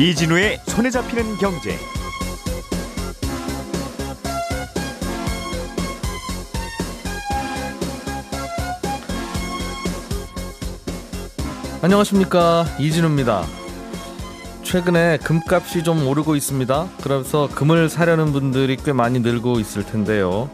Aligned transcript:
이진우의 0.00 0.62
손에 0.64 0.88
잡히는 0.88 1.36
경제. 1.36 1.76
안녕하십니까 11.82 12.64
이진우입니다. 12.78 13.44
최근에 14.62 15.18
금값이 15.18 15.84
좀 15.84 16.08
오르고 16.08 16.34
있습니다. 16.34 16.88
그래서 17.02 17.50
금을 17.54 17.90
사려는 17.90 18.32
분들이 18.32 18.76
꽤 18.76 18.94
많이 18.94 19.18
늘고 19.18 19.60
있을 19.60 19.84
텐데요. 19.84 20.48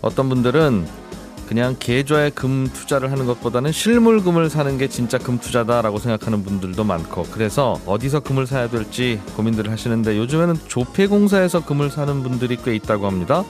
어떤 0.00 0.28
분들은 0.28 1.01
그냥 1.48 1.76
계좌에 1.78 2.30
금 2.30 2.68
투자를 2.72 3.12
하는 3.12 3.26
것보다는 3.26 3.72
실물금을 3.72 4.48
사는 4.48 4.78
게 4.78 4.88
진짜 4.88 5.18
금 5.18 5.38
투자다라고 5.38 5.98
생각하는 5.98 6.44
분들도 6.44 6.82
많고 6.84 7.24
그래서 7.30 7.80
어디서 7.86 8.20
금을 8.20 8.46
사야 8.46 8.68
될지 8.68 9.20
고민들을 9.36 9.70
하시는데 9.70 10.16
요즘에는 10.16 10.56
조폐공사에서 10.66 11.64
금을 11.64 11.90
사는 11.90 12.22
분들이 12.22 12.56
꽤 12.56 12.74
있다고 12.74 13.06
합니다. 13.06 13.44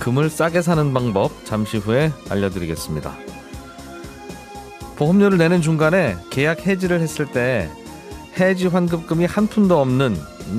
금을 0.00 0.30
싸게 0.30 0.62
사는 0.62 0.92
방법 0.92 1.30
잠시 1.44 1.76
후에 1.76 2.12
알려드리겠습니다. 2.28 3.16
보험료를 4.96 5.38
내는 5.38 5.62
중간에 5.62 6.16
계약 6.30 6.66
해지를 6.66 7.00
했을 7.00 7.26
때 7.26 7.70
해지 8.38 8.66
환급금이 8.66 9.26
한 9.26 9.46
푼도 9.46 9.80
없는 9.80 10.16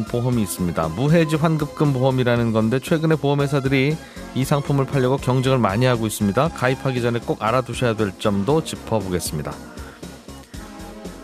보험이 0.09 0.41
있습니다. 0.43 0.87
무해지 0.89 1.35
환급금 1.35 1.93
보험이라는 1.93 2.51
건데 2.51 2.79
최근에 2.79 3.15
보험회사들이 3.15 3.97
이 4.35 4.43
상품을 4.45 4.85
팔려고 4.85 5.17
경쟁을 5.17 5.57
많이 5.57 5.85
하고 5.85 6.07
있습니다. 6.07 6.49
가입하기 6.49 7.01
전에 7.01 7.19
꼭 7.19 7.41
알아두셔야 7.43 7.95
될 7.95 8.11
점도 8.19 8.63
짚어보겠습니다. 8.63 9.51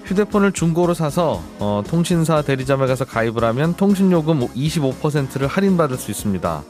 휴대폰을 0.06 0.52
중고로 0.52 0.94
사서 0.94 1.42
어, 1.60 1.82
통신사 1.88 2.42
대리점에 2.42 2.86
가서 2.88 3.06
가입을 3.06 3.44
하면 3.44 3.76
통신요금 3.76 4.48
25%를 4.50 5.48
할인받을 5.48 5.98
수 5.98 6.12
있습니다. 6.12 6.64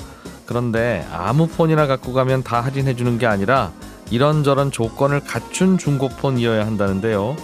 그런데 0.45 1.05
아무 1.11 1.47
폰이나 1.47 1.87
갖고 1.87 2.13
가면 2.13 2.43
다 2.43 2.61
할인해 2.61 2.95
주는 2.95 3.17
게 3.17 3.25
아니라 3.25 3.71
이런저런 4.11 4.71
조건을 4.71 5.21
갖춘 5.21 5.77
중고폰이어야 5.77 6.65
한다는데요. 6.65 7.35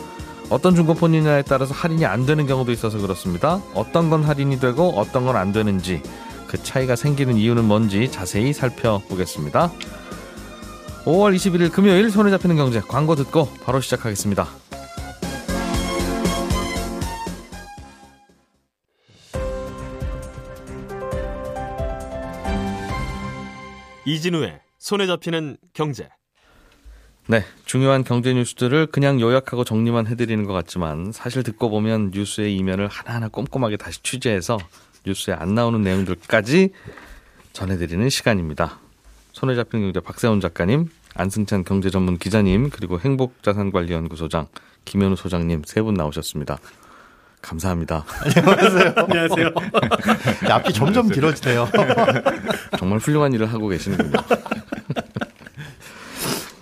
어떤 0.49 0.75
중고폰이냐에 0.75 1.43
따라서 1.43 1.73
할인이 1.73 2.05
안 2.05 2.25
되는 2.25 2.45
경우도 2.45 2.71
있어서 2.71 2.97
그렇습니다. 2.99 3.61
어떤 3.73 4.09
건 4.09 4.23
할인이 4.23 4.59
되고 4.59 4.89
어떤 4.95 5.25
건 5.25 5.35
안 5.35 5.51
되는지 5.51 6.03
그 6.51 6.61
차이가 6.61 6.97
생기는 6.97 7.37
이유는 7.37 7.63
뭔지 7.63 8.11
자세히 8.11 8.51
살펴보겠습니다. 8.51 9.71
5월 11.05 11.33
21일 11.33 11.71
금요일 11.71 12.11
손에 12.11 12.29
잡히는 12.29 12.57
경제 12.57 12.81
광고 12.81 13.15
듣고 13.15 13.47
바로 13.63 13.79
시작하겠습니다. 13.79 14.49
이진우의 24.05 24.59
손에 24.77 25.07
잡히는 25.07 25.55
경제. 25.73 26.09
네, 27.27 27.45
중요한 27.63 28.03
경제 28.03 28.33
뉴스들을 28.33 28.87
그냥 28.87 29.21
요약하고 29.21 29.63
정리만 29.63 30.07
해드리는 30.07 30.43
것 30.45 30.51
같지만 30.51 31.13
사실 31.13 31.43
듣고 31.43 31.69
보면 31.69 32.11
뉴스의 32.13 32.57
이면을 32.57 32.89
하나하나 32.89 33.29
꼼꼼하게 33.29 33.77
다시 33.77 34.03
취재해서 34.03 34.57
뉴스에 35.05 35.33
안 35.33 35.55
나오는 35.55 35.81
내용들까지 35.81 36.69
전해드리는 37.53 38.09
시간입니다. 38.09 38.79
손에 39.33 39.55
잡히는 39.55 39.85
경제 39.87 39.99
박세훈 39.99 40.39
작가님, 40.41 40.89
안승찬 41.15 41.63
경제 41.63 41.89
전문 41.89 42.17
기자님, 42.17 42.69
그리고 42.69 42.99
행복자산관리연구소장 42.99 44.47
김현우 44.85 45.15
소장님 45.15 45.63
세 45.65 45.81
분 45.81 45.93
나오셨습니다. 45.95 46.59
감사합니다. 47.41 48.05
안녕하세요. 48.45 48.93
안녕하세요. 48.97 49.49
앞이 50.51 50.73
점점 50.73 51.09
길어지네요. 51.09 51.67
정말 52.77 52.99
훌륭한 52.99 53.33
일을 53.33 53.51
하고 53.51 53.67
계시는군요. 53.67 54.13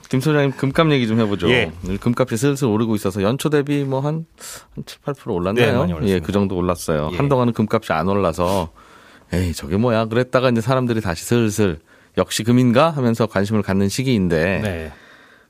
김 0.09 0.20
소장님 0.20 0.52
금값 0.58 0.92
얘기 0.92 1.08
좀 1.08 1.20
해보죠. 1.20 1.50
예. 1.52 1.72
금값이 2.02 2.36
슬슬 2.36 2.68
오르고 2.68 2.96
있어서 2.96 3.22
연초 3.22 3.50
대비 3.50 3.84
뭐 3.84 4.02
한 4.02 4.25
한 4.75 4.84
7, 4.86 5.00
8% 5.02 5.34
올랐나요? 5.34 5.86
네. 5.86 6.08
예, 6.08 6.20
그 6.20 6.31
정도 6.31 6.56
올랐어요. 6.58 7.09
예. 7.14 7.18
한동안은 7.18 7.53
금값이 7.53 7.94
안 7.94 8.08
올라서 8.08 8.69
에이 9.31 9.53
저게 9.53 9.78
뭐야 9.78 10.06
그랬다가 10.06 10.50
이제 10.50 10.62
사람들이 10.62 11.02
다시 11.02 11.24
슬슬 11.25 11.80
역시 12.18 12.44
금인가 12.44 12.90
하면서 12.90 13.28
관심을 13.28 13.62
갖는 13.62 13.88
시기인데 13.88 14.62
네. 14.64 14.92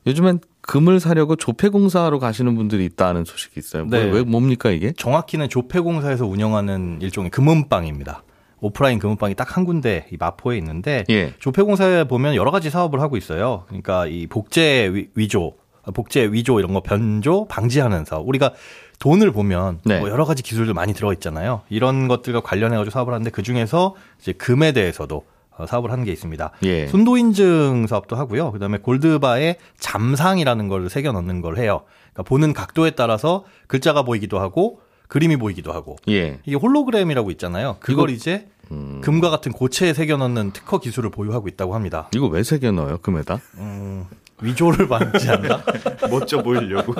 요즘엔 0.08 0.42
금을 0.62 1.00
사려고 1.00 1.36
조폐공사로 1.38 2.20
가시는 2.20 2.56
분들이 2.56 2.84
있다는 2.86 3.24
소식이 3.26 3.60
있어요. 3.60 3.86
뭐, 3.86 3.98
네. 3.98 4.06
왜 4.12 4.24
뭡니까 4.24 4.72
이게? 4.72 4.92
정확히는 4.98 5.48
조폐공사에서 5.50 6.26
운영하는 6.26 7.00
일종의 7.02 7.32
금은방입니다. 7.32 8.24
오프라인 8.62 9.00
금은방이 9.00 9.36
딱 9.36 9.56
한 9.58 9.66
군데 9.66 10.06
이 10.12 10.18
마포에 10.20 10.58
있는데 10.58 11.04
예. 11.10 11.34
조폐공사에 11.40 12.04
보면 12.06 12.36
여러 12.36 12.52
가지 12.52 12.70
사업을 12.70 13.00
하고 13.02 13.18
있어요. 13.18 13.64
그러니까 13.68 14.06
이 14.06 14.28
복제 14.28 14.90
위- 14.94 15.10
위조, 15.16 15.54
복제 15.94 16.26
위조 16.32 16.60
이런 16.60 16.74
거 16.74 16.82
변조 16.82 17.46
방지하는 17.48 18.06
사업. 18.06 18.28
우리가 18.28 18.54
돈을 19.00 19.32
보면 19.32 19.80
네. 19.86 20.00
뭐 20.00 20.10
여러 20.10 20.26
가지 20.26 20.44
기술들 20.44 20.74
많이 20.74 20.94
들어 20.94 21.14
있잖아요. 21.14 21.62
이런 21.70 22.08
것들과 22.08 22.42
관련해 22.42 22.76
가지고 22.78 22.92
사업을 22.92 23.14
하는데 23.14 23.30
그 23.32 23.42
중에서 23.44 23.96
이제 24.20 24.34
금에 24.34 24.72
대해서도 24.74 25.24
어, 25.58 25.66
사업을 25.66 25.92
하는 25.92 26.04
게 26.04 26.12
있습니다. 26.12 26.52
예. 26.64 26.88
순도 26.88 27.18
인증 27.18 27.88
사업도 27.88 28.16
하고요. 28.18 28.52
그다음에 28.52 28.78
골드바에 28.78 29.56
잠상이라는 29.80 30.68
걸 30.68 30.90
새겨 30.90 31.12
넣는 31.14 31.42
걸 31.42 31.58
해요. 31.58 31.82
그러니까 32.14 32.24
보는 32.24 32.54
각도에 32.54 32.92
따라서 32.92 33.46
글자가 33.68 34.04
보이기도 34.04 34.40
하고 34.40 34.82
그림이 35.10 35.36
보이기도 35.38 35.74
하고 35.74 35.98
예. 36.08 36.40
이게 36.46 36.56
홀로그램이라고 36.56 37.32
있잖아요. 37.32 37.78
그걸 37.82 38.12
이제 38.12 38.48
음. 38.72 39.02
금과 39.04 39.30
같은 39.32 39.52
고체에 39.52 39.94
새겨 39.94 40.18
넣는 40.18 40.52
특허 40.54 40.80
기술을 40.80 41.10
보유하고 41.10 41.48
있다고 41.50 41.76
합니다. 41.76 42.08
이거 42.16 42.28
왜 42.28 42.44
새겨 42.44 42.72
넣어요 42.72 43.00
금에다? 43.00 43.42
음, 43.58 44.06
위조를 44.42 44.88
방지한다? 44.88 45.64
멋져 46.10 46.44
보이려고. 46.44 46.94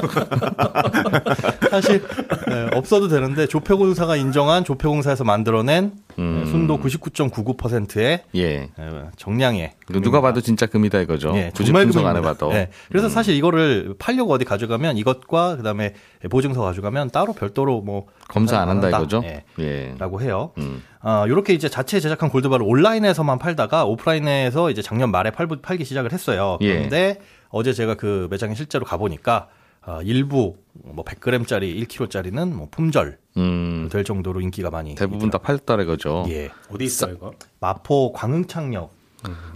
사실 1.70 2.04
네, 2.48 2.70
없어도 2.74 3.08
되는데 3.08 3.46
조폐공사가 3.46 4.16
인정한 4.16 4.64
조폐공사에서 4.64 5.24
만들어낸 5.24 5.92
음. 6.20 6.42
네, 6.44 6.52
순도 6.52 6.80
99.99%의 6.80 8.24
예. 8.36 8.70
정량의 9.16 9.72
이거 9.90 10.00
누가 10.02 10.22
봐도 10.22 10.42
진짜 10.42 10.66
금이다 10.66 11.00
이거죠. 11.02 11.32
예, 11.36 11.52
정말 11.54 11.86
분석 11.86 12.06
안 12.06 12.14
금입니다. 12.14 12.30
해봐도. 12.30 12.50
음. 12.50 12.54
네, 12.54 12.70
그래서 12.90 13.10
사실 13.10 13.36
이거를 13.36 13.96
팔려고 13.98 14.34
어디 14.34 14.46
가져가면 14.46 14.98
이것과 14.98 15.58
그다음에 15.58 15.94
보증서 16.30 16.62
가져가면 16.62 17.10
따로 17.12 17.34
별도로 17.34 17.82
뭐 17.82 18.08
검사 18.28 18.60
안 18.60 18.70
한다 18.70 18.88
한다. 18.88 18.98
이거죠. 19.00 19.22
예, 19.24 19.44
예. 19.60 19.96
라고 19.98 20.22
해요. 20.22 20.52
음. 20.58 20.84
아, 21.02 21.26
요렇게 21.28 21.54
이제 21.54 21.70
자체 21.70 22.00
제작한 22.00 22.30
골드바를 22.30 22.66
온라인에서만 22.68 23.40
팔다가 23.40 23.86
오프라인에서 23.86 24.70
이제 24.70 24.82
작년 24.82 25.12
말에 25.12 25.32
팔, 25.32 25.48
팔기 25.48 25.86
시작을 25.86 26.12
했어요. 26.12 26.58
예. 26.62 26.74
그런데 26.74 27.20
어제 27.50 27.74
제가 27.74 27.96
그 27.96 28.28
매장에 28.30 28.54
실제로 28.54 28.86
가보니까 28.86 29.48
아, 29.82 30.02
일부 30.04 30.58
뭐 30.74 31.04
100g짜리, 31.06 31.86
1kg짜리는 31.88 32.52
뭐 32.52 32.68
품절 32.70 33.18
음. 33.38 33.90
될 33.92 34.04
정도로 34.04 34.42
인기가 34.42 34.70
많이 34.70 34.96
대부분 34.96 35.30
다 35.30 35.38
팔렸다 35.38 35.82
이거죠. 35.82 36.26
예. 36.30 36.50
어디 36.70 36.86
있어 36.86 37.10
이거? 37.10 37.34
마포 37.60 38.14
광흥창역에 38.14 38.90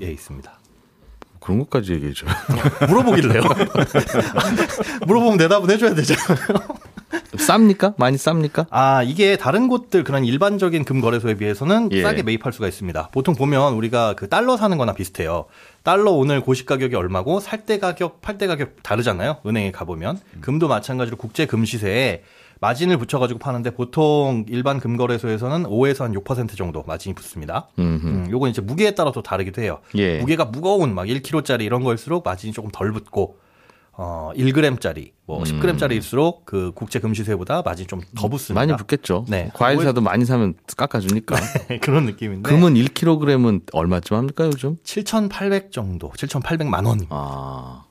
있습니다. 0.02 0.60
그런 1.40 1.60
것까지 1.60 1.94
얘기해줘요. 1.94 2.32
물어보길래요. 2.88 3.42
물어보면 5.06 5.38
대답은 5.38 5.70
해줘야 5.70 5.94
되잖아요. 5.94 6.38
쌉니까? 7.38 7.96
많이 7.98 8.18
쌉니까? 8.18 8.68
아, 8.70 9.04
이게 9.04 9.38
다른 9.38 9.68
곳들 9.68 10.04
그런 10.04 10.26
일반적인 10.26 10.84
금 10.86 11.02
거래소에 11.02 11.36
비해서는 11.36 11.90
예. 11.92 12.02
싸게 12.04 12.24
매입할 12.24 12.54
수가 12.54 12.68
있습니다. 12.68 13.10
보통 13.12 13.36
보면 13.36 13.74
우리가 13.74 14.14
그 14.16 14.30
달러 14.30 14.58
사는 14.58 14.78
거나 14.78 14.94
비슷해요. 14.94 15.46
달러 15.84 16.12
오늘 16.12 16.42
고시 16.42 16.66
가격이 16.66 16.96
얼마고 16.96 17.40
살 17.40 17.64
때 17.66 17.80
가격, 17.80 18.22
팔 18.22 18.38
때 18.38 18.46
가격 18.48 18.84
다르잖아요. 18.84 19.38
은행에 19.46 19.72
가보면. 19.72 20.20
금도 20.42 20.68
마찬가지로 20.68 21.16
국제 21.18 21.46
금 21.46 21.64
시세에 21.66 22.24
마진을 22.60 22.98
붙여가지고 22.98 23.40
파는데 23.40 23.72
보통 23.72 24.46
일반 24.48 24.80
금 24.80 24.96
거래소에서는 24.96 25.64
5에서 25.64 26.00
한 26.04 26.14
6% 26.14 26.56
정도 26.56 26.84
마진이 26.88 27.14
붙습니다. 27.16 27.68
음흠. 27.80 28.08
음, 28.08 28.28
요건 28.32 28.50
이제 28.50 28.62
무게에 28.62 28.92
따라서 28.96 29.22
다르기도 29.22 29.62
해요. 29.62 29.80
예. 29.96 30.20
무게가 30.20 30.46
무거운 30.46 30.94
막 30.96 31.06
1kg짜리 31.06 31.62
이런 31.64 31.84
거일수록 31.84 32.24
마진이 32.24 32.54
조금 32.54 32.70
덜 32.72 32.92
붙고 32.94 33.38
어 33.96 34.32
1g짜리 34.36 35.12
뭐 35.26 35.44
10g짜리일수록 35.44 36.46
그 36.46 36.72
국제 36.74 37.00
금시세보다 37.00 37.62
마진이 37.64 37.88
좀더 37.88 38.28
붙습니다. 38.28 38.60
많이 38.60 38.76
붙겠죠. 38.76 39.26
네. 39.30 39.52
과일 39.54 39.82
사도 39.84 40.02
많이 40.02 40.26
사면 40.26 40.56
깎아주니까. 40.76 41.36
그런 41.82 42.06
느낌인데. 42.06 42.50
금은 42.50 42.74
1kg은 42.74 43.62
얼마쯤 43.72 44.18
합니까 44.18 44.46
요즘? 44.46 44.78
7,800 44.84 45.72
정도, 45.72 46.10
7,800만 46.12 46.86
원. 46.88 47.02
아. 47.10 47.84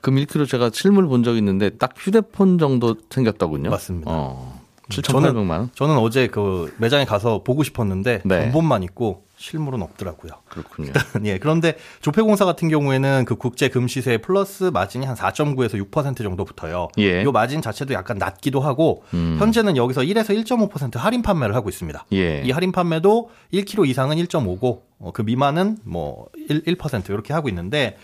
금 0.00 0.14
1kg 0.14 0.48
제가 0.48 0.70
실물 0.72 1.06
본 1.08 1.24
적 1.24 1.36
있는데 1.36 1.70
딱 1.70 1.92
휴대폰 1.96 2.58
정도 2.58 2.96
생겼더군요. 3.10 3.70
맞습니다. 3.70 4.10
어. 4.10 4.59
7,800만 4.90 5.50
원. 5.50 5.70
저는 5.74 5.96
어제 5.98 6.26
그 6.26 6.74
매장에 6.78 7.04
가서 7.04 7.42
보고 7.42 7.62
싶었는데 7.62 8.22
네. 8.24 8.42
전본만 8.42 8.82
있고 8.84 9.24
실물은 9.40 9.80
없더라고요. 9.80 10.32
그렇군요. 10.50 10.92
예, 11.24 11.38
그런데 11.38 11.78
조폐공사 12.02 12.44
같은 12.44 12.68
경우에는 12.68 13.24
그 13.24 13.36
국제 13.36 13.68
금시세 13.68 14.18
플러스 14.18 14.64
마진이 14.64 15.06
한 15.06 15.16
4.9에서 15.16 15.82
6% 15.90 16.18
정도 16.18 16.44
붙어요. 16.44 16.88
예. 16.98 17.22
이 17.22 17.24
마진 17.24 17.62
자체도 17.62 17.94
약간 17.94 18.18
낮기도 18.18 18.60
하고 18.60 19.02
음. 19.14 19.36
현재는 19.38 19.78
여기서 19.78 20.02
1에서 20.02 20.36
1.5% 20.44 20.98
할인 20.98 21.22
판매를 21.22 21.54
하고 21.54 21.70
있습니다. 21.70 22.04
예. 22.12 22.42
이 22.42 22.50
할인 22.50 22.70
판매도 22.70 23.30
1kg 23.54 23.88
이상은 23.88 24.18
1.5고 24.18 24.82
어, 24.98 25.12
그 25.12 25.22
미만은 25.22 25.78
뭐 25.84 26.26
1, 26.48 26.64
1% 26.64 27.08
이렇게 27.08 27.32
하고 27.32 27.48
있는데 27.48 27.96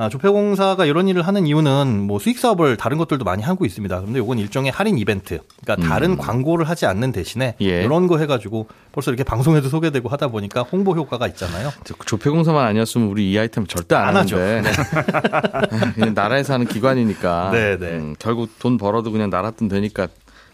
아, 0.00 0.08
조폐공사가 0.08 0.84
이런 0.84 1.08
일을 1.08 1.22
하는 1.22 1.44
이유는 1.44 2.02
뭐 2.02 2.20
수익 2.20 2.38
사업을 2.38 2.76
다른 2.76 2.98
것들도 2.98 3.24
많이 3.24 3.42
하고 3.42 3.64
있습니다. 3.64 3.98
그런데 3.98 4.20
이건 4.20 4.38
일종의 4.38 4.70
할인 4.70 4.96
이벤트. 4.96 5.40
그러니까 5.60 5.88
다른 5.88 6.16
광고를 6.16 6.68
하지 6.68 6.86
않는 6.86 7.10
대신에 7.10 7.56
음. 7.60 7.66
예. 7.66 7.82
이런 7.82 8.06
거 8.06 8.18
해가지고 8.18 8.68
벌써 8.92 9.10
이렇게 9.10 9.24
방송에도 9.24 9.68
소개되고 9.68 10.08
하다 10.08 10.28
보니까 10.28 10.62
홍보 10.62 10.94
효과가 10.94 11.26
있잖아요. 11.26 11.72
저 11.82 11.94
조폐공사만 12.06 12.64
아니었으면 12.64 13.08
우리 13.08 13.32
이 13.32 13.36
아이템 13.40 13.66
절대 13.66 13.96
안, 13.96 14.10
안 14.10 14.16
하죠. 14.18 14.36
그냥 15.96 16.14
나라에서 16.14 16.54
하는 16.54 16.66
기관이니까 16.66 17.50
네, 17.52 17.76
네. 17.76 17.86
음, 17.96 18.14
결국 18.20 18.56
돈 18.60 18.78
벌어도 18.78 19.10
그냥 19.10 19.30
나라 19.30 19.50
돈 19.50 19.66
되니까 19.66 20.06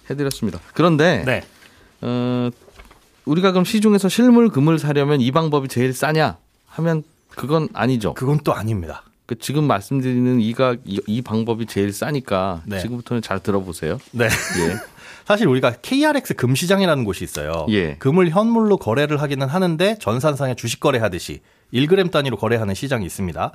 해드렸습니다. 0.09 0.59
그런데 0.73 1.23
네. 1.27 1.43
어, 2.01 2.49
우리가 3.27 3.53
그럼 3.53 3.67
시중에서 3.67 4.09
실물 4.09 4.49
금을 4.49 4.79
사려면 4.79 5.21
이 5.21 5.31
방법이 5.31 5.69
제일 5.69 5.93
싸냐 5.93 6.39
하면 6.67 7.03
그건 7.29 7.69
아니죠. 7.75 8.15
그건 8.15 8.39
또 8.43 8.55
아닙니다. 8.55 9.03
그 9.27 9.39
지금 9.39 9.65
말씀드리는 9.65 10.41
이가 10.41 10.77
이, 10.85 11.01
이 11.07 11.23
방법이 11.23 11.67
제일 11.67 11.93
싸니까 11.93 12.63
네. 12.67 12.81
지금부터는 12.81 13.23
잘 13.23 13.41
들어보세요. 13.41 13.99
네. 14.13 14.25
예. 14.27 14.77
사실 15.25 15.49
우리가 15.49 15.73
KRX 15.81 16.35
금시장이라는 16.35 17.05
곳이 17.05 17.25
있어요. 17.25 17.67
예. 17.71 17.95
금을 17.97 18.29
현물로 18.29 18.77
거래를 18.77 19.23
하기는 19.23 19.47
하는데 19.47 19.97
전산상에 19.99 20.55
주식 20.55 20.81
거래하듯이 20.81 21.41
1g 21.73 22.11
단위로 22.11 22.37
거래하는 22.37 22.75
시장이 22.75 23.07
있습니다. 23.07 23.53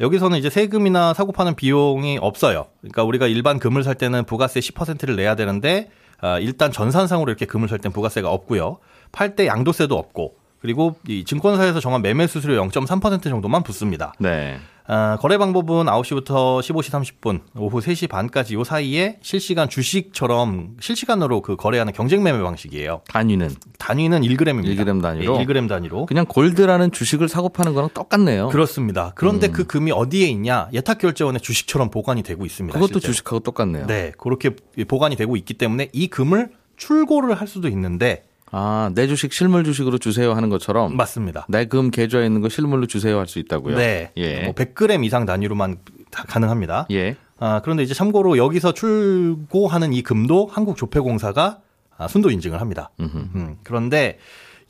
여기서는 0.00 0.38
이제 0.38 0.50
세금이나 0.50 1.14
사고 1.14 1.30
파는 1.30 1.54
비용이 1.54 2.18
없어요. 2.20 2.66
그러니까 2.80 3.04
우리가 3.04 3.28
일반 3.28 3.60
금을 3.60 3.84
살 3.84 3.94
때는 3.94 4.24
부가세 4.24 4.58
10%를 4.58 5.14
내야 5.14 5.36
되는데 5.36 5.88
아, 6.20 6.40
일단 6.40 6.72
전산상으로 6.72 7.30
이렇게 7.30 7.46
금을 7.46 7.68
살 7.68 7.78
땐 7.78 7.92
부가세가 7.92 8.28
없고요. 8.28 8.78
팔 9.12 9.36
때 9.36 9.46
양도세도 9.46 9.96
없고 9.96 10.34
그리고 10.60 10.96
이 11.06 11.24
증권사에서 11.24 11.78
정한 11.78 12.02
매매 12.02 12.26
수수료 12.26 12.54
0.3% 12.66 13.22
정도만 13.22 13.62
붙습니다. 13.62 14.14
네. 14.18 14.58
아, 14.86 15.16
거래 15.18 15.38
방법은 15.38 15.86
9시부터 15.86 16.60
15시 16.60 16.90
30분, 17.22 17.40
오후 17.56 17.80
3시 17.80 18.06
반까지 18.06 18.54
요 18.54 18.64
사이에 18.64 19.18
실시간 19.22 19.70
주식처럼 19.70 20.76
실시간으로 20.78 21.40
그 21.40 21.56
거래하는 21.56 21.94
경쟁 21.94 22.22
매매 22.22 22.42
방식이에요. 22.42 23.00
단위는 23.08 23.48
단위는 23.78 24.20
1g입니다. 24.20 24.76
1g 24.76 25.00
단위로? 25.00 25.38
1g 25.38 25.68
단위로. 25.70 26.04
그냥 26.04 26.26
골드라는 26.26 26.92
주식을 26.92 27.28
사고 27.30 27.48
파는 27.48 27.72
거랑 27.72 27.90
똑같네요. 27.94 28.48
그렇습니다. 28.48 29.12
그런데 29.14 29.46
음. 29.46 29.52
그 29.52 29.64
금이 29.66 29.90
어디에 29.90 30.26
있냐? 30.28 30.68
예탁 30.74 30.98
결제원의 30.98 31.40
주식처럼 31.40 31.90
보관이 31.90 32.22
되고 32.22 32.44
있습니다. 32.44 32.74
그것도 32.74 32.94
실제로. 32.98 33.12
주식하고 33.12 33.40
똑같네요. 33.40 33.86
네, 33.86 34.12
그렇게 34.18 34.50
보관이 34.86 35.16
되고 35.16 35.34
있기 35.36 35.54
때문에 35.54 35.88
이 35.94 36.08
금을 36.08 36.50
출고를 36.76 37.34
할 37.40 37.48
수도 37.48 37.68
있는데 37.68 38.24
아, 38.56 38.90
내 38.94 39.08
주식 39.08 39.32
실물 39.32 39.64
주식으로 39.64 39.98
주세요 39.98 40.32
하는 40.32 40.48
것처럼 40.48 40.96
맞습니다. 40.96 41.44
내 41.48 41.64
금 41.66 41.90
계좌에 41.90 42.24
있는 42.26 42.40
거 42.40 42.48
실물로 42.48 42.86
주세요 42.86 43.18
할 43.18 43.26
수 43.26 43.40
있다고요. 43.40 43.76
네, 43.76 44.12
예. 44.16 44.44
뭐 44.44 44.52
100g 44.54 45.04
이상 45.04 45.26
단위로만 45.26 45.78
다 46.12 46.22
가능합니다. 46.28 46.86
예. 46.92 47.16
아, 47.40 47.60
그런데 47.64 47.82
이제 47.82 47.94
참고로 47.94 48.38
여기서 48.38 48.72
출고하는 48.72 49.92
이 49.92 50.02
금도 50.02 50.46
한국조폐공사가 50.52 51.58
아, 51.98 52.06
순도 52.08 52.30
인증을 52.30 52.60
합니다. 52.60 52.90
음, 53.00 53.56
그런데 53.64 54.18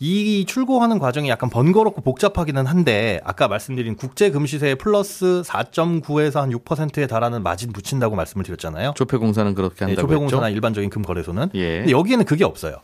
이 0.01 0.45
출고하는 0.47 0.99
과정이 0.99 1.29
약간 1.29 1.51
번거롭고 1.51 2.01
복잡하기는 2.03 2.67
한데 2.67 3.21
아까 3.25 3.49
말씀드린 3.49 3.97
국제 3.97 4.31
금시세 4.31 4.75
플러스 4.77 5.43
4.9에서 5.45 6.37
한 6.41 6.51
6%에 6.51 7.07
달하는 7.07 7.43
마진 7.43 7.73
붙인다고 7.73 8.17
말씀을 8.17 8.45
드렸잖아요. 8.45 8.95
조폐공사는 8.97 9.55
그렇게 9.55 9.81
네, 9.81 9.85
한다고 9.93 10.09
조폐공사나 10.09 10.47
했죠. 10.47 10.55
일반적인 10.57 10.91
금 10.91 11.03
거래소는. 11.03 11.51
예. 11.55 11.79
근데 11.79 11.93
여기에는 11.93 12.25
그게 12.25 12.45
없어요. 12.45 12.79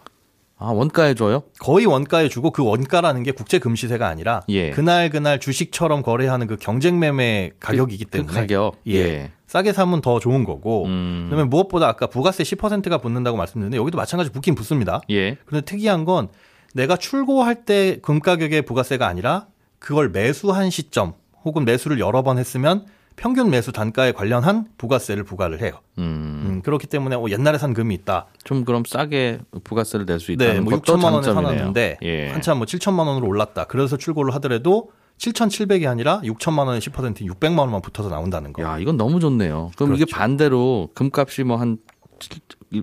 아, 0.63 0.67
원가에 0.73 1.15
줘요? 1.15 1.43
거의 1.59 1.87
원가에 1.87 2.29
주고 2.29 2.51
그 2.51 2.63
원가라는 2.63 3.23
게 3.23 3.33
국제 3.33 3.59
금시세가 3.59 4.07
아니라 4.07 4.43
예. 4.51 4.71
그날 4.71 5.09
그날 5.09 5.41
주식처럼 5.41 6.03
거래하는 6.03 6.47
그 6.47 6.57
경쟁 6.57 6.99
매매 6.99 7.51
가격이기 7.61 8.05
그 8.05 8.11
때문에 8.11 8.33
가격. 8.41 8.77
예. 8.87 8.95
예. 8.95 9.31
싸게 9.47 9.73
사면 9.73 10.01
더 10.03 10.21
좋은 10.21 10.45
거고 10.45 10.85
음. 10.85 11.29
그다음에 11.31 11.49
무엇보다 11.49 11.89
아까 11.89 12.07
부가세 12.07 12.43
10%가 12.45 12.99
붙는다고 12.99 13.37
말씀드렸는데 13.39 13.79
여기도 13.79 13.97
마찬가지 13.97 14.31
붙긴 14.31 14.55
붙습니다. 14.55 15.01
예. 15.11 15.37
그런데 15.47 15.65
특이한 15.65 16.05
건 16.05 16.29
내가 16.75 16.97
출고할 16.97 17.65
때 17.65 17.99
금 18.03 18.21
가격의 18.21 18.63
부가세가 18.63 19.07
아니라 19.07 19.47
그걸 19.79 20.11
매수한 20.11 20.69
시점 20.71 21.15
혹은 21.45 21.65
매수를 21.65 21.99
여러 21.99 22.23
번 22.23 22.37
했으면 22.39 22.85
평균 23.21 23.51
매수 23.51 23.71
단가에 23.71 24.13
관련한 24.13 24.67
부가세를 24.79 25.25
부과를 25.25 25.61
해요. 25.61 25.73
음. 25.99 26.03
음, 26.47 26.63
그렇기 26.65 26.87
때문에 26.87 27.17
어, 27.17 27.27
옛날에 27.29 27.59
산 27.59 27.75
금이 27.75 27.95
있다. 27.95 28.27
좀 28.45 28.65
그럼 28.65 28.83
싸게 28.87 29.41
부가세를 29.63 30.07
낼 30.07 30.19
수 30.21 30.33
있다는 30.33 30.55
네, 30.55 30.61
뭐 30.61 30.73
것도 30.73 30.97
6천만 30.97 31.13
원에. 31.13 31.23
사놨는데 31.27 31.99
예. 32.03 32.29
한참 32.31 32.57
뭐 32.57 32.67
7천만 32.67 33.07
원으로 33.07 33.27
올랐다. 33.27 33.65
그래서 33.65 33.99
출고를 33.99 34.33
하더라도 34.37 34.91
7,700이 35.19 35.87
아니라 35.87 36.23
6천만 36.25 36.67
원에 36.67 36.79
10% 36.79 37.21
600만 37.21 37.59
원만 37.59 37.83
붙어서 37.83 38.09
나온다는 38.09 38.55
거. 38.55 38.63
야, 38.63 38.79
이건 38.79 38.97
너무 38.97 39.21
좋네요. 39.21 39.71
그럼 39.77 39.95
이게 39.95 40.05
그렇죠. 40.07 40.17
반대로 40.17 40.89
금값이 40.95 41.45
뭐 41.45 41.59
한 41.59 41.77